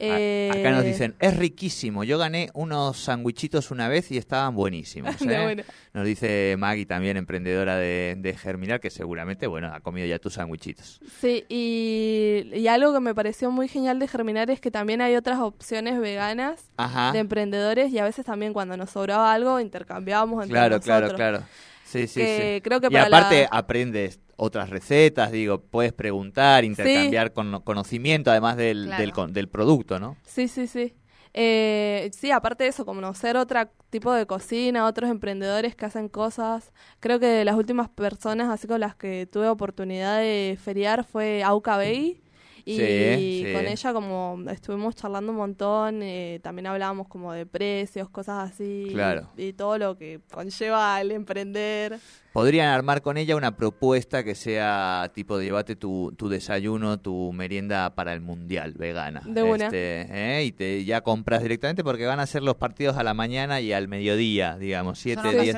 Eh... 0.04 0.50
Acá 0.52 0.72
nos 0.72 0.84
dicen, 0.84 1.14
es 1.20 1.36
riquísimo. 1.36 2.02
Yo 2.02 2.18
gané 2.18 2.50
unos 2.54 2.96
sandwichitos 2.96 3.70
una 3.70 3.88
vez 3.88 4.10
y 4.10 4.18
estaban 4.18 4.56
buenísimos. 4.56 5.14
¿eh? 5.22 5.64
Nos 5.92 6.04
dice 6.04 6.56
Maggie, 6.58 6.86
también 6.86 7.16
emprendedora 7.16 7.76
de, 7.76 8.16
de, 8.18 8.36
Germinar, 8.36 8.80
que 8.80 8.90
seguramente, 8.90 9.46
bueno, 9.46 9.70
ha 9.72 9.78
comido 9.78 10.04
ya 10.08 10.18
tus 10.18 10.34
sandwichitos. 10.34 11.00
Sí, 11.20 11.44
y, 11.48 12.50
y, 12.52 12.66
algo 12.66 12.92
que 12.92 12.98
me 12.98 13.14
pareció 13.14 13.52
muy 13.52 13.68
genial 13.68 14.00
de 14.00 14.08
Germinar 14.08 14.50
es 14.50 14.60
que 14.60 14.72
también 14.72 15.00
hay 15.02 15.14
otras 15.14 15.38
opciones 15.38 16.00
veganas 16.00 16.68
de 17.12 17.18
emprendedores 17.20 17.92
y 17.92 18.00
a 18.00 18.04
veces 18.04 18.26
también 18.26 18.52
cuando 18.52 18.76
nos 18.76 18.90
sobraba 18.90 19.32
algo 19.32 19.60
intercambiábamos 19.60 20.42
entre 20.42 20.54
claro, 20.54 20.76
nosotros. 20.78 21.12
Claro, 21.12 21.16
claro, 21.16 21.46
Sí, 21.92 22.06
sí, 22.06 22.24
sí. 22.24 22.60
Creo 22.62 22.80
que 22.80 22.88
y 22.90 22.96
aparte 22.96 23.46
aprendes 23.50 24.18
otras 24.36 24.70
recetas, 24.70 25.30
digo, 25.30 25.60
puedes 25.60 25.92
preguntar, 25.92 26.64
intercambiar 26.64 27.34
con, 27.34 27.60
conocimiento 27.60 28.30
además 28.30 28.56
del, 28.56 28.90
del, 29.30 29.48
producto, 29.48 30.00
¿no? 30.00 30.16
Sí, 30.24 30.48
sí, 30.48 30.66
sí. 30.66 30.94
Eh, 31.34 32.10
sí, 32.16 32.30
aparte 32.30 32.64
de 32.64 32.70
eso, 32.70 32.86
conocer 32.86 33.36
otro 33.36 33.60
tipo 33.90 34.12
de 34.12 34.26
cocina, 34.26 34.86
otros 34.86 35.10
emprendedores 35.10 35.76
que 35.76 35.84
hacen 35.84 36.08
cosas. 36.08 36.72
Creo 36.98 37.20
que 37.20 37.44
las 37.44 37.56
últimas 37.56 37.90
personas, 37.90 38.48
así 38.48 38.66
con 38.66 38.80
las 38.80 38.96
que 38.96 39.26
tuve 39.26 39.48
oportunidad 39.48 40.18
de 40.18 40.58
feriar, 40.62 41.04
fue 41.04 41.42
Auca 41.42 41.76
Bay. 41.76 42.22
Y 42.64 43.52
con 43.52 43.66
ella 43.66 43.92
como 43.92 44.38
estuvimos 44.50 44.94
charlando 44.94 45.32
un 45.32 45.38
montón, 45.38 46.02
eh, 46.02 46.40
también 46.42 46.66
hablábamos 46.66 47.08
como 47.08 47.32
de 47.32 47.46
precios, 47.46 48.08
cosas 48.08 48.50
así. 48.52 48.88
Claro. 48.92 49.28
Y, 49.36 49.52
todo 49.52 49.78
lo 49.78 49.96
que 49.96 50.20
conlleva 50.32 51.00
el 51.00 51.10
emprender 51.10 51.98
podrían 52.32 52.68
armar 52.68 53.02
con 53.02 53.16
ella 53.16 53.36
una 53.36 53.56
propuesta 53.56 54.24
que 54.24 54.34
sea 54.34 55.10
tipo 55.14 55.38
de 55.38 55.44
llévate 55.44 55.76
tu, 55.76 56.14
tu 56.16 56.28
desayuno, 56.28 56.98
tu 56.98 57.32
merienda 57.32 57.94
para 57.94 58.12
el 58.12 58.20
mundial 58.20 58.72
vegana. 58.72 59.22
De 59.24 59.42
una. 59.42 59.66
Este, 59.66 60.06
¿eh? 60.10 60.44
Y 60.44 60.52
te 60.52 60.84
ya 60.84 61.02
compras 61.02 61.42
directamente 61.42 61.84
porque 61.84 62.06
van 62.06 62.20
a 62.20 62.26
ser 62.26 62.42
los 62.42 62.56
partidos 62.56 62.96
a 62.96 63.02
la 63.02 63.14
mañana 63.14 63.60
y 63.60 63.72
al 63.72 63.88
mediodía, 63.88 64.56
digamos, 64.56 64.98
7, 64.98 65.20
10, 65.22 65.56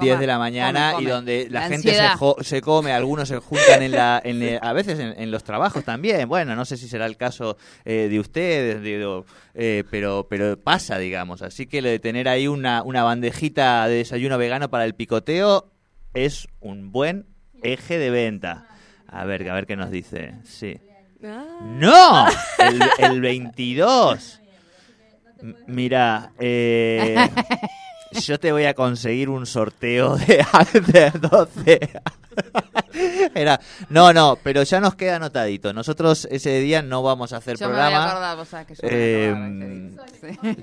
10 0.00 0.20
de 0.20 0.26
la 0.26 0.38
mañana 0.38 0.94
y 1.00 1.06
donde 1.06 1.48
la, 1.50 1.62
gente 1.68 1.94
se, 1.94 2.44
se, 2.44 2.60
come, 2.60 2.92
algunos 2.92 3.28
se 3.28 3.38
juntan 3.38 3.82
en 3.82 3.92
la, 3.92 4.20
en, 4.22 4.58
a 4.62 4.72
veces 4.72 4.98
en, 4.98 5.30
los 5.30 5.44
trabajos 5.44 5.84
también. 5.84 6.28
Bueno, 6.28 6.54
no 6.54 6.64
sé 6.64 6.76
si 6.76 6.88
será 6.88 7.06
el 7.06 7.16
caso 7.16 7.56
eh, 7.84 8.08
de 8.10 8.20
ustedes, 8.20 8.78
eh, 9.54 9.84
pero, 9.90 10.26
pero 10.28 10.58
pasa, 10.58 10.98
digamos. 10.98 11.42
Así 11.42 11.66
que 11.66 11.80
lo 11.80 11.88
de 11.88 11.98
tener 11.98 12.28
ahí 12.28 12.48
una, 12.48 12.82
una 12.82 13.02
bandejita 13.02 13.88
de 13.88 13.96
desayuno 13.96 14.36
vegano 14.36 14.68
para 14.68 14.84
el 14.84 14.94
picoteo 14.94 15.69
es 16.14 16.48
un 16.60 16.92
buen 16.92 17.26
eje 17.62 17.98
de 17.98 18.10
venta. 18.10 18.66
A 19.06 19.24
ver, 19.24 19.48
a 19.48 19.54
ver 19.54 19.66
qué 19.66 19.76
nos 19.76 19.90
dice. 19.90 20.34
Sí. 20.44 20.80
¡No! 21.20 22.26
El, 22.58 22.82
el 22.98 23.20
22. 23.20 24.40
mira, 25.66 26.32
eh, 26.38 27.28
yo 28.22 28.38
te 28.38 28.52
voy 28.52 28.64
a 28.64 28.74
conseguir 28.74 29.28
un 29.28 29.46
sorteo 29.46 30.16
de, 30.16 30.44
de 30.92 31.10
12. 31.10 31.90
Era, 33.34 33.60
no, 33.88 34.12
no, 34.12 34.38
pero 34.42 34.62
ya 34.62 34.80
nos 34.80 34.94
queda 34.94 35.16
anotadito. 35.16 35.72
Nosotros 35.72 36.26
ese 36.30 36.60
día 36.60 36.82
no 36.82 37.02
vamos 37.02 37.32
a 37.32 37.38
hacer 37.38 37.56
programa. 37.56 38.06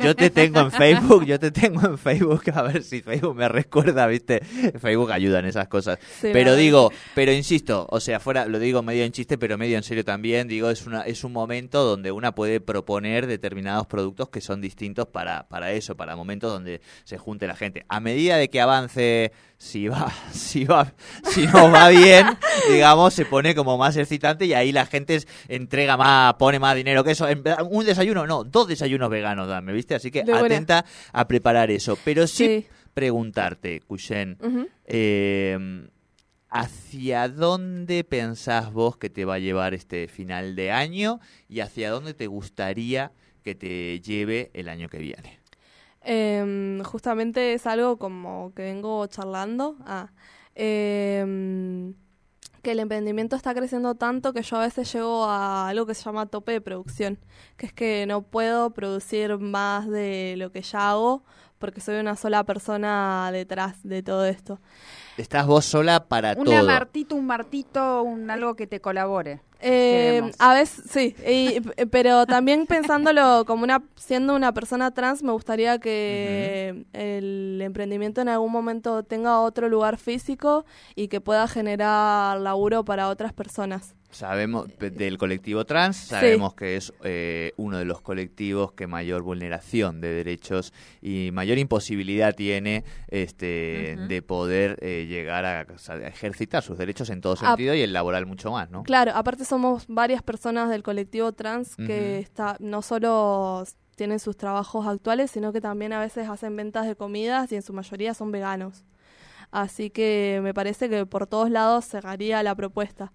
yo, 0.02 0.16
te 0.16 0.30
tengo 0.30 0.60
en 0.62 0.72
Facebook, 0.72 1.26
yo 1.26 1.40
te 1.40 1.52
tengo 1.52 1.86
en 1.88 1.98
Facebook, 1.98 2.44
a 2.54 2.62
ver 2.64 2.84
si 2.84 3.02
Facebook 3.02 3.36
me 3.36 3.48
recuerda, 3.48 4.08
¿viste? 4.08 4.42
Facebook 4.80 5.12
ayuda 5.12 5.40
en 5.40 5.46
esas 5.46 5.68
cosas. 5.68 6.00
pero 6.22 6.56
digo, 6.56 6.92
pero 7.16 7.32
insisto, 7.32 7.88
o 7.90 8.00
sea, 8.00 8.20
fuera, 8.20 8.46
lo 8.46 8.60
digo 8.60 8.82
medio 8.84 9.04
en 9.04 9.12
chiste, 9.12 9.38
pero 9.38 9.58
medio 9.58 9.78
en 9.78 9.84
serio 9.84 10.04
también, 10.04 10.48
digo, 10.48 10.70
es 10.70 10.86
una 10.86 11.02
es 11.02 11.24
un 11.24 11.34
momento 11.34 11.84
donde 11.84 12.12
una 12.12 12.34
puede 12.34 12.60
proponer 12.60 13.28
determinados 13.28 13.88
productos 13.88 14.30
que 14.30 14.42
son 14.42 14.62
distintos 14.62 15.08
para 15.08 15.48
para 15.48 15.72
eso, 15.72 15.96
para 15.96 16.16
momentos 16.16 16.52
donde 16.52 16.82
se 17.04 17.18
junte 17.18 17.48
la 17.48 17.56
gente. 17.56 17.86
A 17.90 18.00
medida 18.00 18.38
de 18.38 18.50
que 18.50 18.62
avance 18.62 19.32
si 19.58 19.88
va, 19.88 20.12
si 20.32 20.66
va, 20.66 20.94
si 21.32 21.48
no 21.48 21.72
va 21.72 21.90
bien, 21.90 22.16
digamos, 22.69 23.13
se 23.13 23.25
pone 23.25 23.56
como 23.56 23.77
más 23.77 23.97
excitante 23.97 24.45
y 24.45 24.53
ahí 24.53 24.71
la 24.71 24.86
gente 24.86 25.19
entrega 25.47 25.97
más, 25.97 26.34
pone 26.36 26.60
más 26.60 26.75
dinero 26.75 27.03
que 27.03 27.12
eso. 27.12 27.27
Un 27.69 27.86
desayuno, 27.86 28.27
no, 28.27 28.43
dos 28.43 28.67
desayunos 28.67 29.10
veganos, 29.10 29.47
dame, 29.47 29.73
¿viste? 29.73 29.95
Así 29.95 30.12
que 30.12 30.21
atenta 30.21 30.86
a 31.12 31.27
preparar 31.27 31.71
eso. 31.71 31.97
Pero 32.03 32.27
sí, 32.27 32.65
preguntarte, 32.93 33.82
Cuyen, 33.82 34.38
em, 34.86 35.88
¿hacia 36.49 37.27
dónde 37.30 38.03
pensás 38.03 38.71
vos 38.71 38.97
que 38.97 39.10
te 39.10 39.25
va 39.25 39.36
a 39.36 39.39
llevar 39.39 39.73
este 39.73 40.08
final 40.08 40.56
de 40.56 40.71
año 40.71 41.19
y 41.47 41.60
hacia 41.60 41.91
dónde 41.91 42.13
te 42.13 42.27
gustaría 42.27 43.12
que 43.43 43.56
te 43.56 43.99
lleve 44.01 44.51
el 44.53 44.69
año 44.69 44.89
que 44.89 44.97
viene? 44.97 45.39
Eh, 46.10 46.82
justamente 46.86 47.53
es 47.53 47.67
algo 47.67 47.97
como 47.97 48.53
que 48.56 48.62
vengo 48.62 49.06
charlando. 49.08 49.75
Ah, 49.86 50.10
eh, 50.56 51.93
que 52.62 52.72
el 52.72 52.80
emprendimiento 52.80 53.36
está 53.36 53.54
creciendo 53.54 53.96
tanto 53.96 54.34
que 54.34 54.41
yo 54.41 54.58
a 54.58 54.62
veces 54.62 54.91
llego 54.91 55.26
a 55.26 55.70
algo 55.70 55.86
que 55.86 55.93
se 55.93 56.04
llama 56.04 56.26
tope 56.26 56.52
de 56.52 56.62
producción, 56.62 57.20
que 57.58 57.67
es 57.67 57.74
que 57.74 58.06
no 58.08 58.22
puedo 58.22 58.72
producir 58.72 59.38
más 59.38 59.88
de 59.88 60.36
lo 60.38 60.52
que 60.52 60.62
ya 60.62 60.91
hago 60.91 61.24
porque 61.60 61.82
soy 61.82 62.00
una 62.00 62.15
sola 62.15 62.43
persona 62.43 63.30
detrás 63.32 63.78
de 63.84 64.04
todo 64.04 64.26
esto. 64.26 64.60
Estás 65.17 65.47
vos 65.47 65.65
sola 65.65 66.06
para 66.06 66.36
todo. 66.36 66.60
Un 66.60 66.65
martito, 66.67 67.15
un 67.15 67.25
martito, 67.25 68.03
un 68.03 68.30
algo 68.30 68.56
que 68.56 68.67
te 68.67 68.80
colabore. 68.80 69.41
Eh, 69.60 70.21
a 70.38 70.53
veces 70.53 70.84
sí, 70.91 71.15
pero 71.89 72.27
también 72.27 72.67
pensándolo 72.67 73.43
como 73.45 73.63
una 73.63 73.82
siendo 73.95 74.36
una 74.36 74.53
persona 74.53 74.91
trans 74.91 75.23
me 75.23 75.32
gustaría 75.32 75.80
que 75.80 76.86
el 76.93 77.60
emprendimiento 77.63 78.21
en 78.21 78.30
algún 78.30 78.51
momento 78.51 79.01
tenga 79.01 79.39
otro 79.39 79.67
lugar 79.67 79.97
físico 79.97 80.65
y 80.93 81.08
que 81.08 81.21
pueda 81.21 81.47
generar 81.47 82.39
laburo 82.39 82.86
para 82.86 83.10
otras 83.10 83.34
personas. 83.34 83.97
Sabemos 84.10 84.67
del 84.80 85.17
colectivo 85.17 85.65
trans, 85.65 85.98
sabemos 85.98 86.56
que 86.56 86.78
es 86.78 86.93
eh, 87.04 87.52
uno 87.58 87.78
de 87.78 87.86
los 87.86 88.02
colectivos 88.02 88.72
que 88.72 88.88
mayor 88.88 89.22
vulneración 89.22 90.00
de 90.00 90.13
derechos 90.13 90.74
y 91.02 91.30
mayor 91.34 91.58
imposibilidad 91.58 92.34
tiene 92.34 92.86
este, 93.10 93.98
de 94.08 94.22
poder 94.22 94.78
eh, 94.82 95.06
llegar 95.08 95.46
a, 95.46 95.67
ejercitar 96.08 96.63
sus 96.63 96.78
derechos 96.78 97.10
en 97.10 97.20
todo 97.20 97.36
sentido 97.36 97.76
y 97.76 97.82
el 97.82 97.91
laboral 97.91 98.26
mucho 98.26 98.52
más, 98.52 98.70
¿no? 98.70 98.84
Claro, 98.84 99.12
aparte 99.13 99.43
somos 99.43 99.86
varias 99.88 100.24
personas 100.24 100.70
del 100.70 100.84
colectivo 100.84 101.34
trans 101.34 101.76
que 101.76 102.20
está 102.20 102.56
no 102.60 102.82
solo 102.82 103.65
tienen 103.98 104.20
sus 104.20 104.38
trabajos 104.38 104.88
actuales, 104.88 105.32
sino 105.32 105.52
que 105.52 105.60
también 105.60 105.91
a 105.91 106.00
veces 106.00 106.30
hacen 106.30 106.56
ventas 106.56 106.86
de 106.86 106.96
comidas 106.96 107.52
y 107.52 107.56
en 107.56 107.62
su 107.62 107.74
mayoría 107.74 108.13
son 108.13 108.32
veganos. 108.32 108.86
Así 109.52 109.89
que 109.89 110.39
me 110.43 110.54
parece 110.54 110.89
que 110.89 111.06
por 111.06 111.28
todos 111.28 111.50
lados 111.50 111.86
cerraría 111.86 112.43
la 112.43 112.56
propuesta. 112.56 113.12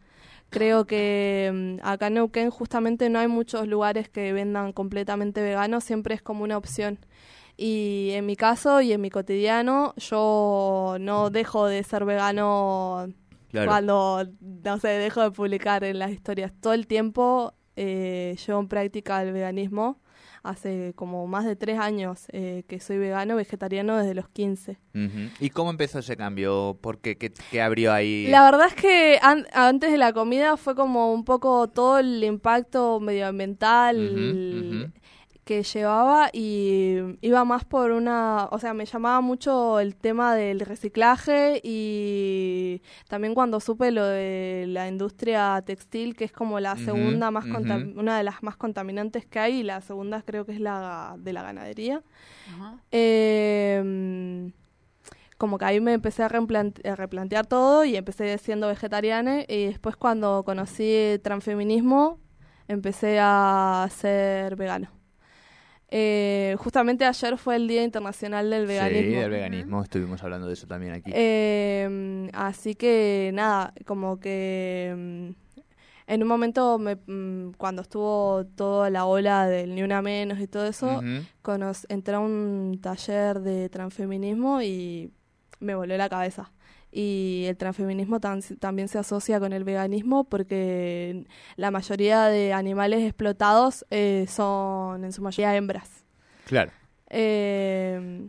Creo 0.53 0.87
que 0.87 1.51
mm, 1.51 1.79
acá 1.83 2.09
en 2.09 2.15
Neuquén 2.15 2.51
justamente 2.51 3.09
no 3.09 3.19
hay 3.19 3.27
muchos 3.27 3.67
lugares 3.67 4.11
que 4.11 4.35
vendan 4.35 4.75
completamente 4.75 5.41
veganos, 5.41 5.83
siempre 5.83 6.15
es 6.15 6.21
como 6.21 6.45
una 6.45 6.59
opción. 6.59 6.99
Y 7.57 8.11
en 8.13 8.27
mi 8.27 8.37
caso 8.37 8.83
y 8.83 8.93
en 8.93 9.01
mi 9.01 9.09
cotidiano, 9.09 9.95
yo 9.97 10.97
no 11.01 11.31
dejo 11.31 11.67
de 11.67 11.83
ser 11.83 12.05
vegano 12.05 13.09
cuando, 13.51 14.27
no 14.41 14.79
sé, 14.79 14.89
dejo 14.89 15.23
de 15.23 15.31
publicar 15.31 15.85
en 15.85 15.99
las 15.99 16.11
historias. 16.11 16.53
Todo 16.61 16.75
el 16.75 16.87
tiempo 16.87 17.55
eh, 17.77 18.37
llevo 18.47 18.61
en 18.61 18.69
práctica 18.69 19.23
el 19.23 19.33
veganismo 19.33 20.01
hace 20.43 20.93
como 20.97 21.27
más 21.27 21.45
de 21.45 21.57
tres 21.57 21.79
años 21.79 22.27
eh, 22.33 22.65
que 22.69 22.81
soy 22.81 22.99
vegano, 22.99 23.37
vegetariano 23.37 23.97
desde 23.97 24.15
los 24.15 24.29
15. 24.29 24.79
¿Y 25.41 25.51
cómo 25.51 25.71
empezó 25.71 26.01
ese 26.01 26.17
cambio? 26.17 26.79
¿Por 26.81 26.99
qué? 26.99 27.17
¿Qué, 27.17 27.63
abrió 27.63 27.93
ahí? 27.93 28.27
La 28.29 28.45
verdad 28.45 28.67
es 28.69 28.75
que 28.75 29.19
antes 29.53 29.93
de 29.93 29.99
la 29.99 30.13
comida 30.13 30.57
fue 30.57 30.75
como 30.75 31.13
un 31.13 31.25
poco 31.25 31.69
todo 31.69 31.99
el 31.99 32.23
impacto 32.25 33.01
medioambiental 33.01 34.93
que 35.45 35.65
llevaba 35.65 36.31
y 36.33 36.99
iba 37.21 37.45
más 37.45 37.65
por 37.65 37.91
una, 37.91 38.49
o 38.53 38.59
sea, 38.61 38.75
me 38.75 38.87
llamaba 38.87 39.21
mucho 39.21 39.81
el 39.81 39.97
tema 39.97 40.37
del 40.37 40.61
reciclaje 40.61 41.61
y 41.65 42.81
también 43.09 43.35
cuando 43.35 43.59
supe 43.59 43.91
lo 43.91 44.07
de 44.07 44.67
la 44.69 44.87
industria 44.87 45.61
textil, 45.67 46.15
que 46.15 46.25
es 46.25 46.33
como 46.33 46.61
la 46.61 46.77
segunda 46.77 47.33
más, 47.33 47.45
una 47.45 48.17
de 48.17 48.23
las 48.23 48.43
más 48.45 48.57
contaminantes 48.57 49.27
que 49.27 49.41
hay 49.41 49.61
y 49.61 49.63
la 49.65 49.81
segunda 49.81 50.23
creo 50.23 50.47
que 50.47 50.53
es 50.53 50.61
la 50.61 51.17
de 51.19 51.33
la 51.33 51.43
ganadería. 51.43 52.03
Em, 52.93 54.53
como 55.39 55.59
que 55.59 55.65
ahí 55.65 55.81
me 55.81 55.93
empecé 55.93 56.23
a, 56.23 56.29
replantear 56.29 57.47
todo 57.47 57.85
y 57.85 57.97
empecé 57.97 58.39
siendo 58.39 58.69
vegetariana 58.69 59.41
y 59.49 59.67
después 59.67 59.97
cuando 59.97 60.45
conocí 60.45 60.89
el 60.89 61.21
transfeminismo 61.21 62.21
empecé 62.69 63.19
a 63.21 63.89
ser 63.91 64.55
vegano. 64.55 65.02
Eh, 65.95 66.57
justamente 66.59 67.05
ayer 67.05 67.37
fue 67.37 67.57
el 67.57 67.69
Día 67.69 67.85
Internacional 67.85 68.49
del 68.49 68.67
Veganismo. 68.67 69.11
Sí, 69.11 69.15
del 69.15 69.31
veganismo, 69.31 69.83
estuvimos 69.83 70.23
hablando 70.23 70.47
de 70.47 70.55
eso 70.55 70.67
también 70.67 70.95
aquí. 70.95 71.11
Eh, 71.15 72.31
así 72.33 72.75
que 72.75 73.31
nada, 73.35 73.75
como 73.85 74.19
que 74.19 74.95
mm, 74.97 75.61
en 76.07 76.23
un 76.23 76.29
momento, 76.29 76.79
me, 76.79 76.95
mm, 76.95 77.53
cuando 77.59 77.83
estuvo 77.83 78.47
toda 78.57 78.89
la 78.89 79.05
ola 79.05 79.47
del 79.47 79.75
Ni 79.75 79.83
Una 79.83 80.01
Menos 80.01 80.41
y 80.41 80.47
todo 80.47 80.67
eso, 80.67 81.03
entré 81.91 82.15
a 82.15 82.21
un 82.21 82.79
taller 82.81 83.41
de 83.41 83.69
transfeminismo 83.69 84.63
y 84.63 85.13
me 85.61 85.75
voló 85.75 85.95
la 85.99 86.09
cabeza 86.09 86.51
y 86.93 87.45
el 87.49 87.57
transfeminismo 87.57 88.21
también 88.21 88.89
se 88.89 88.99
asocia 88.99 89.41
con 89.41 89.55
el 89.55 89.65
veganismo 89.65 90.25
porque 90.25 91.27
la 91.57 91.71
mayoría 91.71 92.27
de 92.27 92.53
animales 92.53 93.03
explotados 93.03 93.87
eh, 93.91 94.27
son 94.29 95.05
en 95.05 95.13
su 95.13 95.23
mayoría 95.23 95.57
hembras. 95.57 96.05
Claro. 96.45 96.71
Eh, 97.09 98.29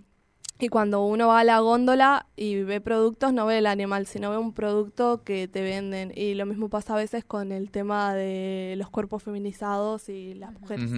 y 0.59 0.69
cuando 0.69 1.03
uno 1.03 1.27
va 1.27 1.41
a 1.41 1.43
la 1.43 1.59
góndola 1.59 2.27
y 2.37 2.63
ve 2.63 2.79
productos, 2.79 3.33
no 3.33 3.45
ve 3.45 3.57
el 3.57 3.65
animal, 3.65 4.07
sino 4.07 4.31
ve 4.31 4.37
un 4.37 4.53
producto 4.53 5.23
que 5.23 5.49
te 5.49 5.61
venden. 5.61 6.13
Y 6.15 6.35
lo 6.35 6.45
mismo 6.45 6.69
pasa 6.69 6.93
a 6.93 6.97
veces 6.97 7.25
con 7.25 7.51
el 7.51 7.69
tema 7.69 8.13
de 8.13 8.75
los 8.77 8.89
cuerpos 8.89 9.23
feminizados 9.23 10.07
y 10.07 10.35
las 10.35 10.53
mujeres. 10.53 10.89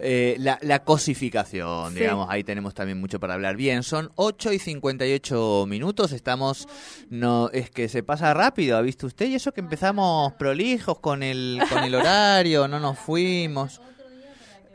Eh, 0.00 0.36
la, 0.38 0.84
cosificación, 0.84 1.92
digamos, 1.94 2.28
ahí 2.30 2.44
tenemos 2.44 2.72
también 2.72 3.00
mucho 3.00 3.18
para 3.18 3.34
hablar. 3.34 3.56
Bien, 3.56 3.82
son 3.82 4.12
8 4.14 4.52
y 4.52 4.58
58 4.60 5.64
minutos, 5.66 6.12
estamos, 6.12 6.68
no, 7.10 7.50
es 7.52 7.70
que 7.70 7.88
se 7.88 8.04
pasa 8.04 8.32
rápido, 8.32 8.76
¿ha 8.76 8.80
visto 8.80 9.08
usted? 9.08 9.26
Y 9.26 9.34
eso 9.34 9.52
que 9.52 9.60
empezamos 9.60 10.34
prolijos 10.34 11.00
con 11.00 11.24
el, 11.24 11.60
con 11.68 11.82
el 11.82 11.94
horario, 11.96 12.68
no 12.68 12.78
nos 12.80 12.98
fuimos. 12.98 13.80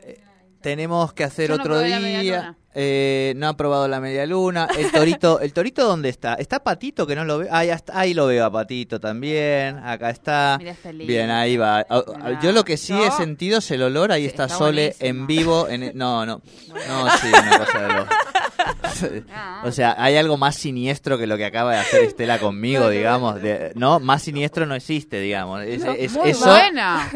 Eh, 0.06 0.20
tenemos 0.60 1.14
que 1.14 1.24
hacer 1.24 1.50
otro 1.50 1.78
día. 1.78 2.56
Eh, 2.74 3.34
no 3.36 3.48
ha 3.48 3.56
probado 3.56 3.86
la 3.86 4.00
media 4.00 4.26
luna. 4.26 4.68
El 4.76 4.90
torito, 4.90 5.40
¿el 5.40 5.52
torito 5.52 5.86
dónde 5.86 6.08
está? 6.08 6.34
¿Está 6.34 6.62
Patito 6.62 7.06
que 7.06 7.14
no 7.14 7.24
lo 7.24 7.38
veo? 7.38 7.48
Ah, 7.50 7.64
ahí 7.92 8.14
lo 8.14 8.26
veo 8.26 8.44
a 8.44 8.50
Patito 8.50 8.98
también. 8.98 9.78
Acá 9.78 10.10
está. 10.10 10.58
Bien, 10.92 11.30
ahí 11.30 11.56
va. 11.56 11.86
Ah, 11.88 12.02
ah, 12.20 12.40
yo 12.42 12.52
lo 12.52 12.64
que 12.64 12.76
sí 12.76 12.92
he 12.92 13.10
sentido 13.12 13.58
es 13.58 13.70
el 13.70 13.82
olor. 13.82 14.10
Ahí 14.10 14.26
está, 14.26 14.48
Sole 14.48 14.96
en 14.98 15.26
vivo. 15.26 15.68
En 15.68 15.96
No, 15.96 16.26
no. 16.26 16.42
No, 16.88 17.10
sí, 17.18 17.28
una 17.28 17.58
cosa 17.58 17.80
de. 17.80 17.88
o 19.64 19.72
sea, 19.72 19.94
hay 19.98 20.16
algo 20.16 20.36
más 20.36 20.56
siniestro 20.56 21.18
que 21.18 21.26
lo 21.26 21.36
que 21.36 21.44
acaba 21.44 21.72
de 21.72 21.78
hacer 21.78 22.02
Estela 22.04 22.38
conmigo, 22.38 22.88
digamos. 22.88 23.36
no, 23.74 24.00
más 24.00 24.22
siniestro 24.22 24.66
no 24.66 24.74
existe, 24.74 25.20
digamos. 25.20 25.62
Es, 25.62 25.82
eso, 25.98 26.24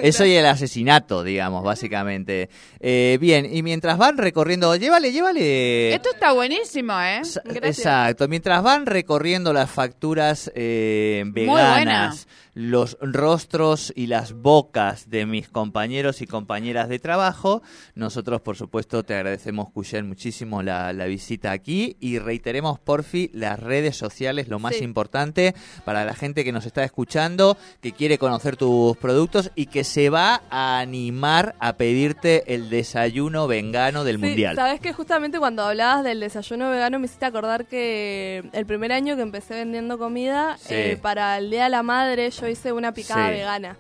eso 0.03 0.25
y 0.25 0.35
el 0.35 0.47
asesinato, 0.47 1.23
digamos, 1.23 1.63
básicamente. 1.65 2.49
Eh, 2.81 3.19
bien, 3.21 3.49
y 3.51 3.63
mientras 3.63 3.99
van 3.99 4.19
recorriendo, 4.19 4.75
llévale, 4.77 5.13
llévale. 5.13 5.95
Esto 5.95 6.11
está 6.13 6.33
buenísimo, 6.33 7.01
¿eh? 7.01 7.23
Exacto. 7.63 8.29
Mientras 8.29 8.63
van 8.63 8.87
recorriendo 8.87 9.53
las 9.53 9.71
facturas 9.71 10.51
eh, 10.55 11.25
veganas 11.27 12.27
los 12.59 12.99
rostros 13.01 13.93
y 13.95 14.09
las 14.09 14.33
bocas 14.33 15.09
de 15.09 15.27
mis 15.27 15.49
compañeros 15.49 16.23
y 16.23 16.27
compañeras 16.27 16.89
de 16.89 16.99
trabajo. 16.99 17.63
Nosotros, 17.95 18.41
por 18.41 18.57
supuesto, 18.57 19.05
te 19.05 19.15
agradecemos, 19.15 19.71
Cuyen, 19.71 20.09
muchísimo 20.09 20.61
la, 20.61 20.93
visita 21.07 21.53
aquí 21.53 21.68
y 21.69 22.19
reiteremos, 22.19 22.79
porfi, 22.79 23.31
las 23.35 23.61
redes 23.61 23.97
sociales, 23.97 24.49
lo 24.49 24.59
más 24.59 24.81
importante 24.81 25.55
para 25.85 26.05
la 26.05 26.15
gente 26.15 26.45
que 26.45 26.53
nos 26.53 26.67
está 26.67 26.83
escuchando, 26.85 27.57
que 27.81 27.93
quiere 27.93 28.19
conocer 28.19 28.57
tus 28.57 28.97
productos 28.97 29.51
y 29.55 29.67
que 29.67 29.85
se 29.85 30.11
va 30.11 30.43
a 30.51 30.79
animar 30.79 31.55
a 31.61 31.75
pedirte 31.75 32.55
el 32.55 32.71
desayuno 32.71 33.47
vegano 33.47 34.05
del 34.05 34.19
Mundial. 34.19 34.57
Sabes 34.57 34.81
que 34.81 34.93
justamente 34.93 35.39
cuando 35.39 35.63
hablabas 35.65 36.05
del 36.05 36.21
desayuno 36.21 36.71
vegano 36.71 36.99
me 36.99 37.07
hiciste 37.07 37.27
acordar 37.27 37.67
que 37.67 38.49
el 38.53 38.67
primer 38.67 38.93
año 38.93 39.17
que 39.17 39.23
empecé 39.23 39.55
vendiendo 39.55 39.99
comida, 39.99 40.57
eh, 40.69 40.99
para 41.01 41.39
el 41.39 41.51
Día 41.51 41.65
de 41.65 41.71
la 41.71 41.83
Madre 41.83 42.31
yo 42.31 42.49
hice 42.49 42.73
una 42.73 42.93
picada 42.93 43.31
vegana. 43.31 43.77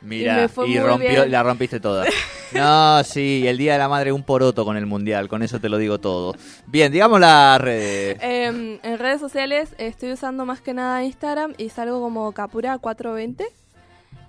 Mira, 0.00 0.48
y, 0.66 0.78
rompió, 0.78 1.26
la 1.26 1.42
rompiste 1.42 1.80
toda. 1.80 2.04
No, 2.50 3.04
sí, 3.04 3.44
el 3.46 3.58
Día 3.58 3.74
de 3.74 3.78
la 3.78 3.90
Madre 3.90 4.10
un 4.10 4.22
poroto 4.22 4.64
con 4.64 4.78
el 4.78 4.86
Mundial, 4.86 5.28
con 5.28 5.42
eso 5.42 5.60
te 5.60 5.68
lo 5.68 5.76
digo 5.76 5.98
todo. 5.98 6.34
Bien, 6.66 6.90
digamos 6.90 7.20
las 7.20 7.60
redes. 7.60 8.16
Em, 8.22 8.78
en 8.82 8.98
redes 8.98 9.20
sociales 9.20 9.74
estoy 9.76 10.12
usando 10.12 10.46
más 10.46 10.62
que 10.62 10.72
nada 10.72 11.04
Instagram 11.04 11.52
y 11.58 11.68
salgo 11.68 12.00
como 12.00 12.32
Capura420. 12.32 13.44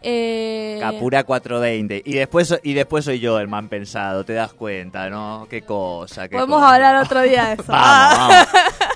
Eh... 0.02 0.78
Capura 0.80 1.24
420. 1.24 2.02
Y 2.06 2.14
después, 2.14 2.58
y 2.64 2.74
después 2.74 3.06
soy 3.06 3.20
yo 3.20 3.40
el 3.40 3.48
man 3.48 3.68
pensado, 3.68 4.24
te 4.24 4.34
das 4.34 4.54
cuenta, 4.54 5.10
¿no? 5.10 5.48
Qué 5.50 5.62
cosa. 5.62 6.28
Podemos 6.30 6.64
hablar 6.64 7.04
otro 7.04 7.22
día 7.22 7.48
de 7.48 7.54
eso. 7.54 7.64
vamos, 7.68 8.18
vamos. 8.18 8.48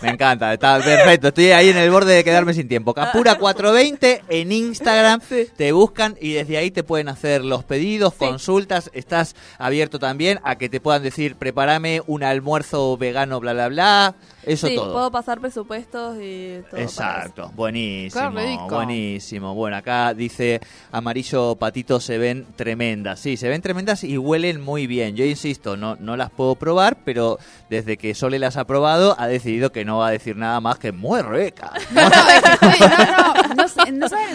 Me 0.01 0.09
encanta, 0.09 0.53
está 0.53 0.79
perfecto. 0.79 1.29
Estoy 1.29 1.51
ahí 1.51 1.69
en 1.69 1.77
el 1.77 1.89
borde 1.89 2.13
de 2.13 2.23
quedarme 2.23 2.53
sin 2.53 2.67
tiempo. 2.67 2.93
Capura 2.93 3.35
420 3.35 4.23
en 4.29 4.51
Instagram. 4.51 5.21
Te 5.55 5.71
buscan 5.71 6.15
y 6.19 6.33
desde 6.33 6.57
ahí 6.57 6.71
te 6.71 6.83
pueden 6.83 7.09
hacer 7.09 7.43
los 7.43 7.63
pedidos, 7.63 8.13
consultas. 8.13 8.89
Estás 8.93 9.35
abierto 9.57 9.99
también 9.99 10.39
a 10.43 10.57
que 10.57 10.69
te 10.69 10.79
puedan 10.79 11.03
decir, 11.03 11.35
prepárame 11.35 12.01
un 12.07 12.23
almuerzo 12.23 12.97
vegano, 12.97 13.39
bla, 13.39 13.53
bla, 13.53 13.67
bla. 13.67 14.15
Eso 14.45 14.67
sí, 14.67 14.75
puedo 14.75 15.11
pasar 15.11 15.39
presupuestos 15.39 16.17
y 16.21 16.61
todo. 16.69 16.79
Exacto, 16.79 17.51
buenísimo, 17.55 18.31
buenísimo. 18.69 19.55
Bueno, 19.55 19.77
acá 19.77 20.13
dice 20.13 20.59
amarillo 20.91 21.55
patito 21.55 21.99
se 21.99 22.17
ven 22.17 22.45
tremendas. 22.55 23.19
Sí, 23.19 23.37
se 23.37 23.49
ven 23.49 23.61
tremendas 23.61 24.03
y 24.03 24.17
huelen 24.17 24.61
muy 24.61 24.87
bien. 24.87 25.15
Yo 25.15 25.25
insisto, 25.25 25.77
no, 25.77 25.95
no 25.99 26.17
las 26.17 26.29
puedo 26.29 26.55
probar, 26.55 26.97
pero 27.05 27.39
desde 27.69 27.97
que 27.97 28.13
Sole 28.15 28.39
las 28.39 28.57
ha 28.57 28.65
probado 28.65 29.15
ha 29.19 29.27
decidido 29.27 29.71
que 29.71 29.85
no 29.85 29.99
va 29.99 30.07
a 30.07 30.11
decir 30.11 30.35
nada 30.35 30.59
más 30.59 30.77
que 30.79 30.91
muy 30.91 31.21
rica. 31.21 31.71
No, 31.93 32.09
no, 32.09 33.22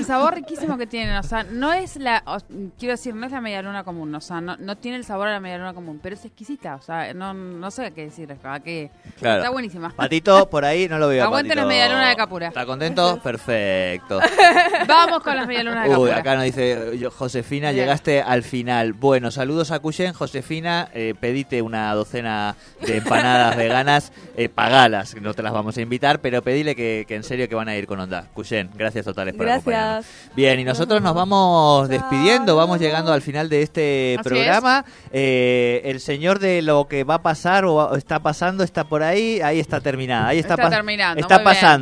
sabor 0.08 0.34
riquísimo 0.34 0.76
que 0.78 0.86
tienen. 0.86 1.16
O 1.16 1.22
sea, 1.22 1.44
no 1.44 1.72
es 1.72 1.96
la, 1.96 2.24
quiero 2.78 2.92
decir, 2.92 3.14
no 3.14 3.26
es 3.26 3.32
la 3.32 3.40
media 3.40 3.62
luna 3.62 3.84
común. 3.84 4.14
O 4.14 4.20
sea, 4.20 4.40
no, 4.40 4.56
no 4.56 4.76
tiene 4.76 4.96
el 4.96 5.04
sabor 5.04 5.28
a 5.28 5.32
la 5.32 5.40
media 5.40 5.58
luna 5.58 5.74
común, 5.74 6.00
pero 6.02 6.16
es 6.16 6.24
exquisita. 6.24 6.74
O 6.76 6.82
sea, 6.82 7.14
no, 7.14 7.34
no 7.34 7.70
sé 7.70 7.92
qué 7.92 8.06
decir. 8.06 8.28
Que 8.64 8.90
Está 9.16 9.50
buenísima. 9.50 9.90
Patito, 9.90 10.48
por 10.48 10.64
ahí 10.64 10.88
no 10.88 10.98
lo 10.98 11.08
veo. 11.08 11.24
Aguante 11.24 11.54
las 11.54 11.66
medialunas 11.66 12.08
de 12.08 12.16
Capura. 12.16 12.48
¿Está 12.48 12.66
contento? 12.66 13.20
Perfecto. 13.22 14.20
Vamos 14.88 15.22
con 15.22 15.36
las 15.36 15.46
medialunas 15.46 15.84
de 15.84 15.90
Capura. 15.90 16.14
Uy, 16.14 16.18
acá 16.18 16.34
nos 16.34 16.44
dice 16.44 17.08
Josefina, 17.10 17.72
llegaste 17.72 18.22
al 18.22 18.42
final. 18.42 18.94
Bueno, 18.94 19.30
saludos 19.30 19.70
a 19.70 19.78
Cuyen. 19.78 20.14
Josefina, 20.14 20.88
eh, 20.94 21.14
pedite 21.20 21.62
una 21.62 21.92
docena 21.94 22.56
de 22.80 22.96
empanadas 22.96 23.56
veganas, 23.58 24.12
eh, 24.36 24.48
pagalas, 24.48 25.14
no 25.20 25.34
te 25.34 25.42
las 25.42 25.52
vamos 25.52 25.76
a 25.76 25.80
invitar, 25.80 26.20
pero 26.20 26.42
pedile 26.42 26.74
que, 26.74 27.06
en 27.08 27.22
serio 27.22 27.48
que 27.48 27.54
van 27.54 27.68
a 27.68 27.76
ir 27.76 27.86
con 27.86 28.00
onda. 28.00 28.26
Cuyen, 28.34 28.70
gracias 28.74 29.04
totales 29.04 29.34
por 29.34 29.46
gracias. 29.46 29.97
Bien, 30.34 30.58
y 30.60 30.64
nosotros 30.64 31.02
nos 31.02 31.14
vamos 31.14 31.88
despidiendo, 31.88 32.56
vamos 32.56 32.78
llegando 32.78 33.12
al 33.12 33.22
final 33.22 33.48
de 33.48 33.62
este 33.62 34.18
programa. 34.22 34.84
Eh, 35.12 35.82
el 35.84 36.00
señor 36.00 36.38
de 36.38 36.62
lo 36.62 36.86
que 36.88 37.04
va 37.04 37.14
a 37.14 37.22
pasar 37.22 37.64
o 37.64 37.96
está 37.96 38.20
pasando 38.20 38.64
está 38.64 38.84
por 38.84 39.02
ahí, 39.02 39.40
ahí 39.40 39.60
está 39.60 39.80
terminada. 39.80 40.28
Ahí 40.28 40.38
está, 40.38 40.54
está 40.54 40.70
terminando. 40.70 41.20
Está 41.20 41.42
pasando. 41.42 41.76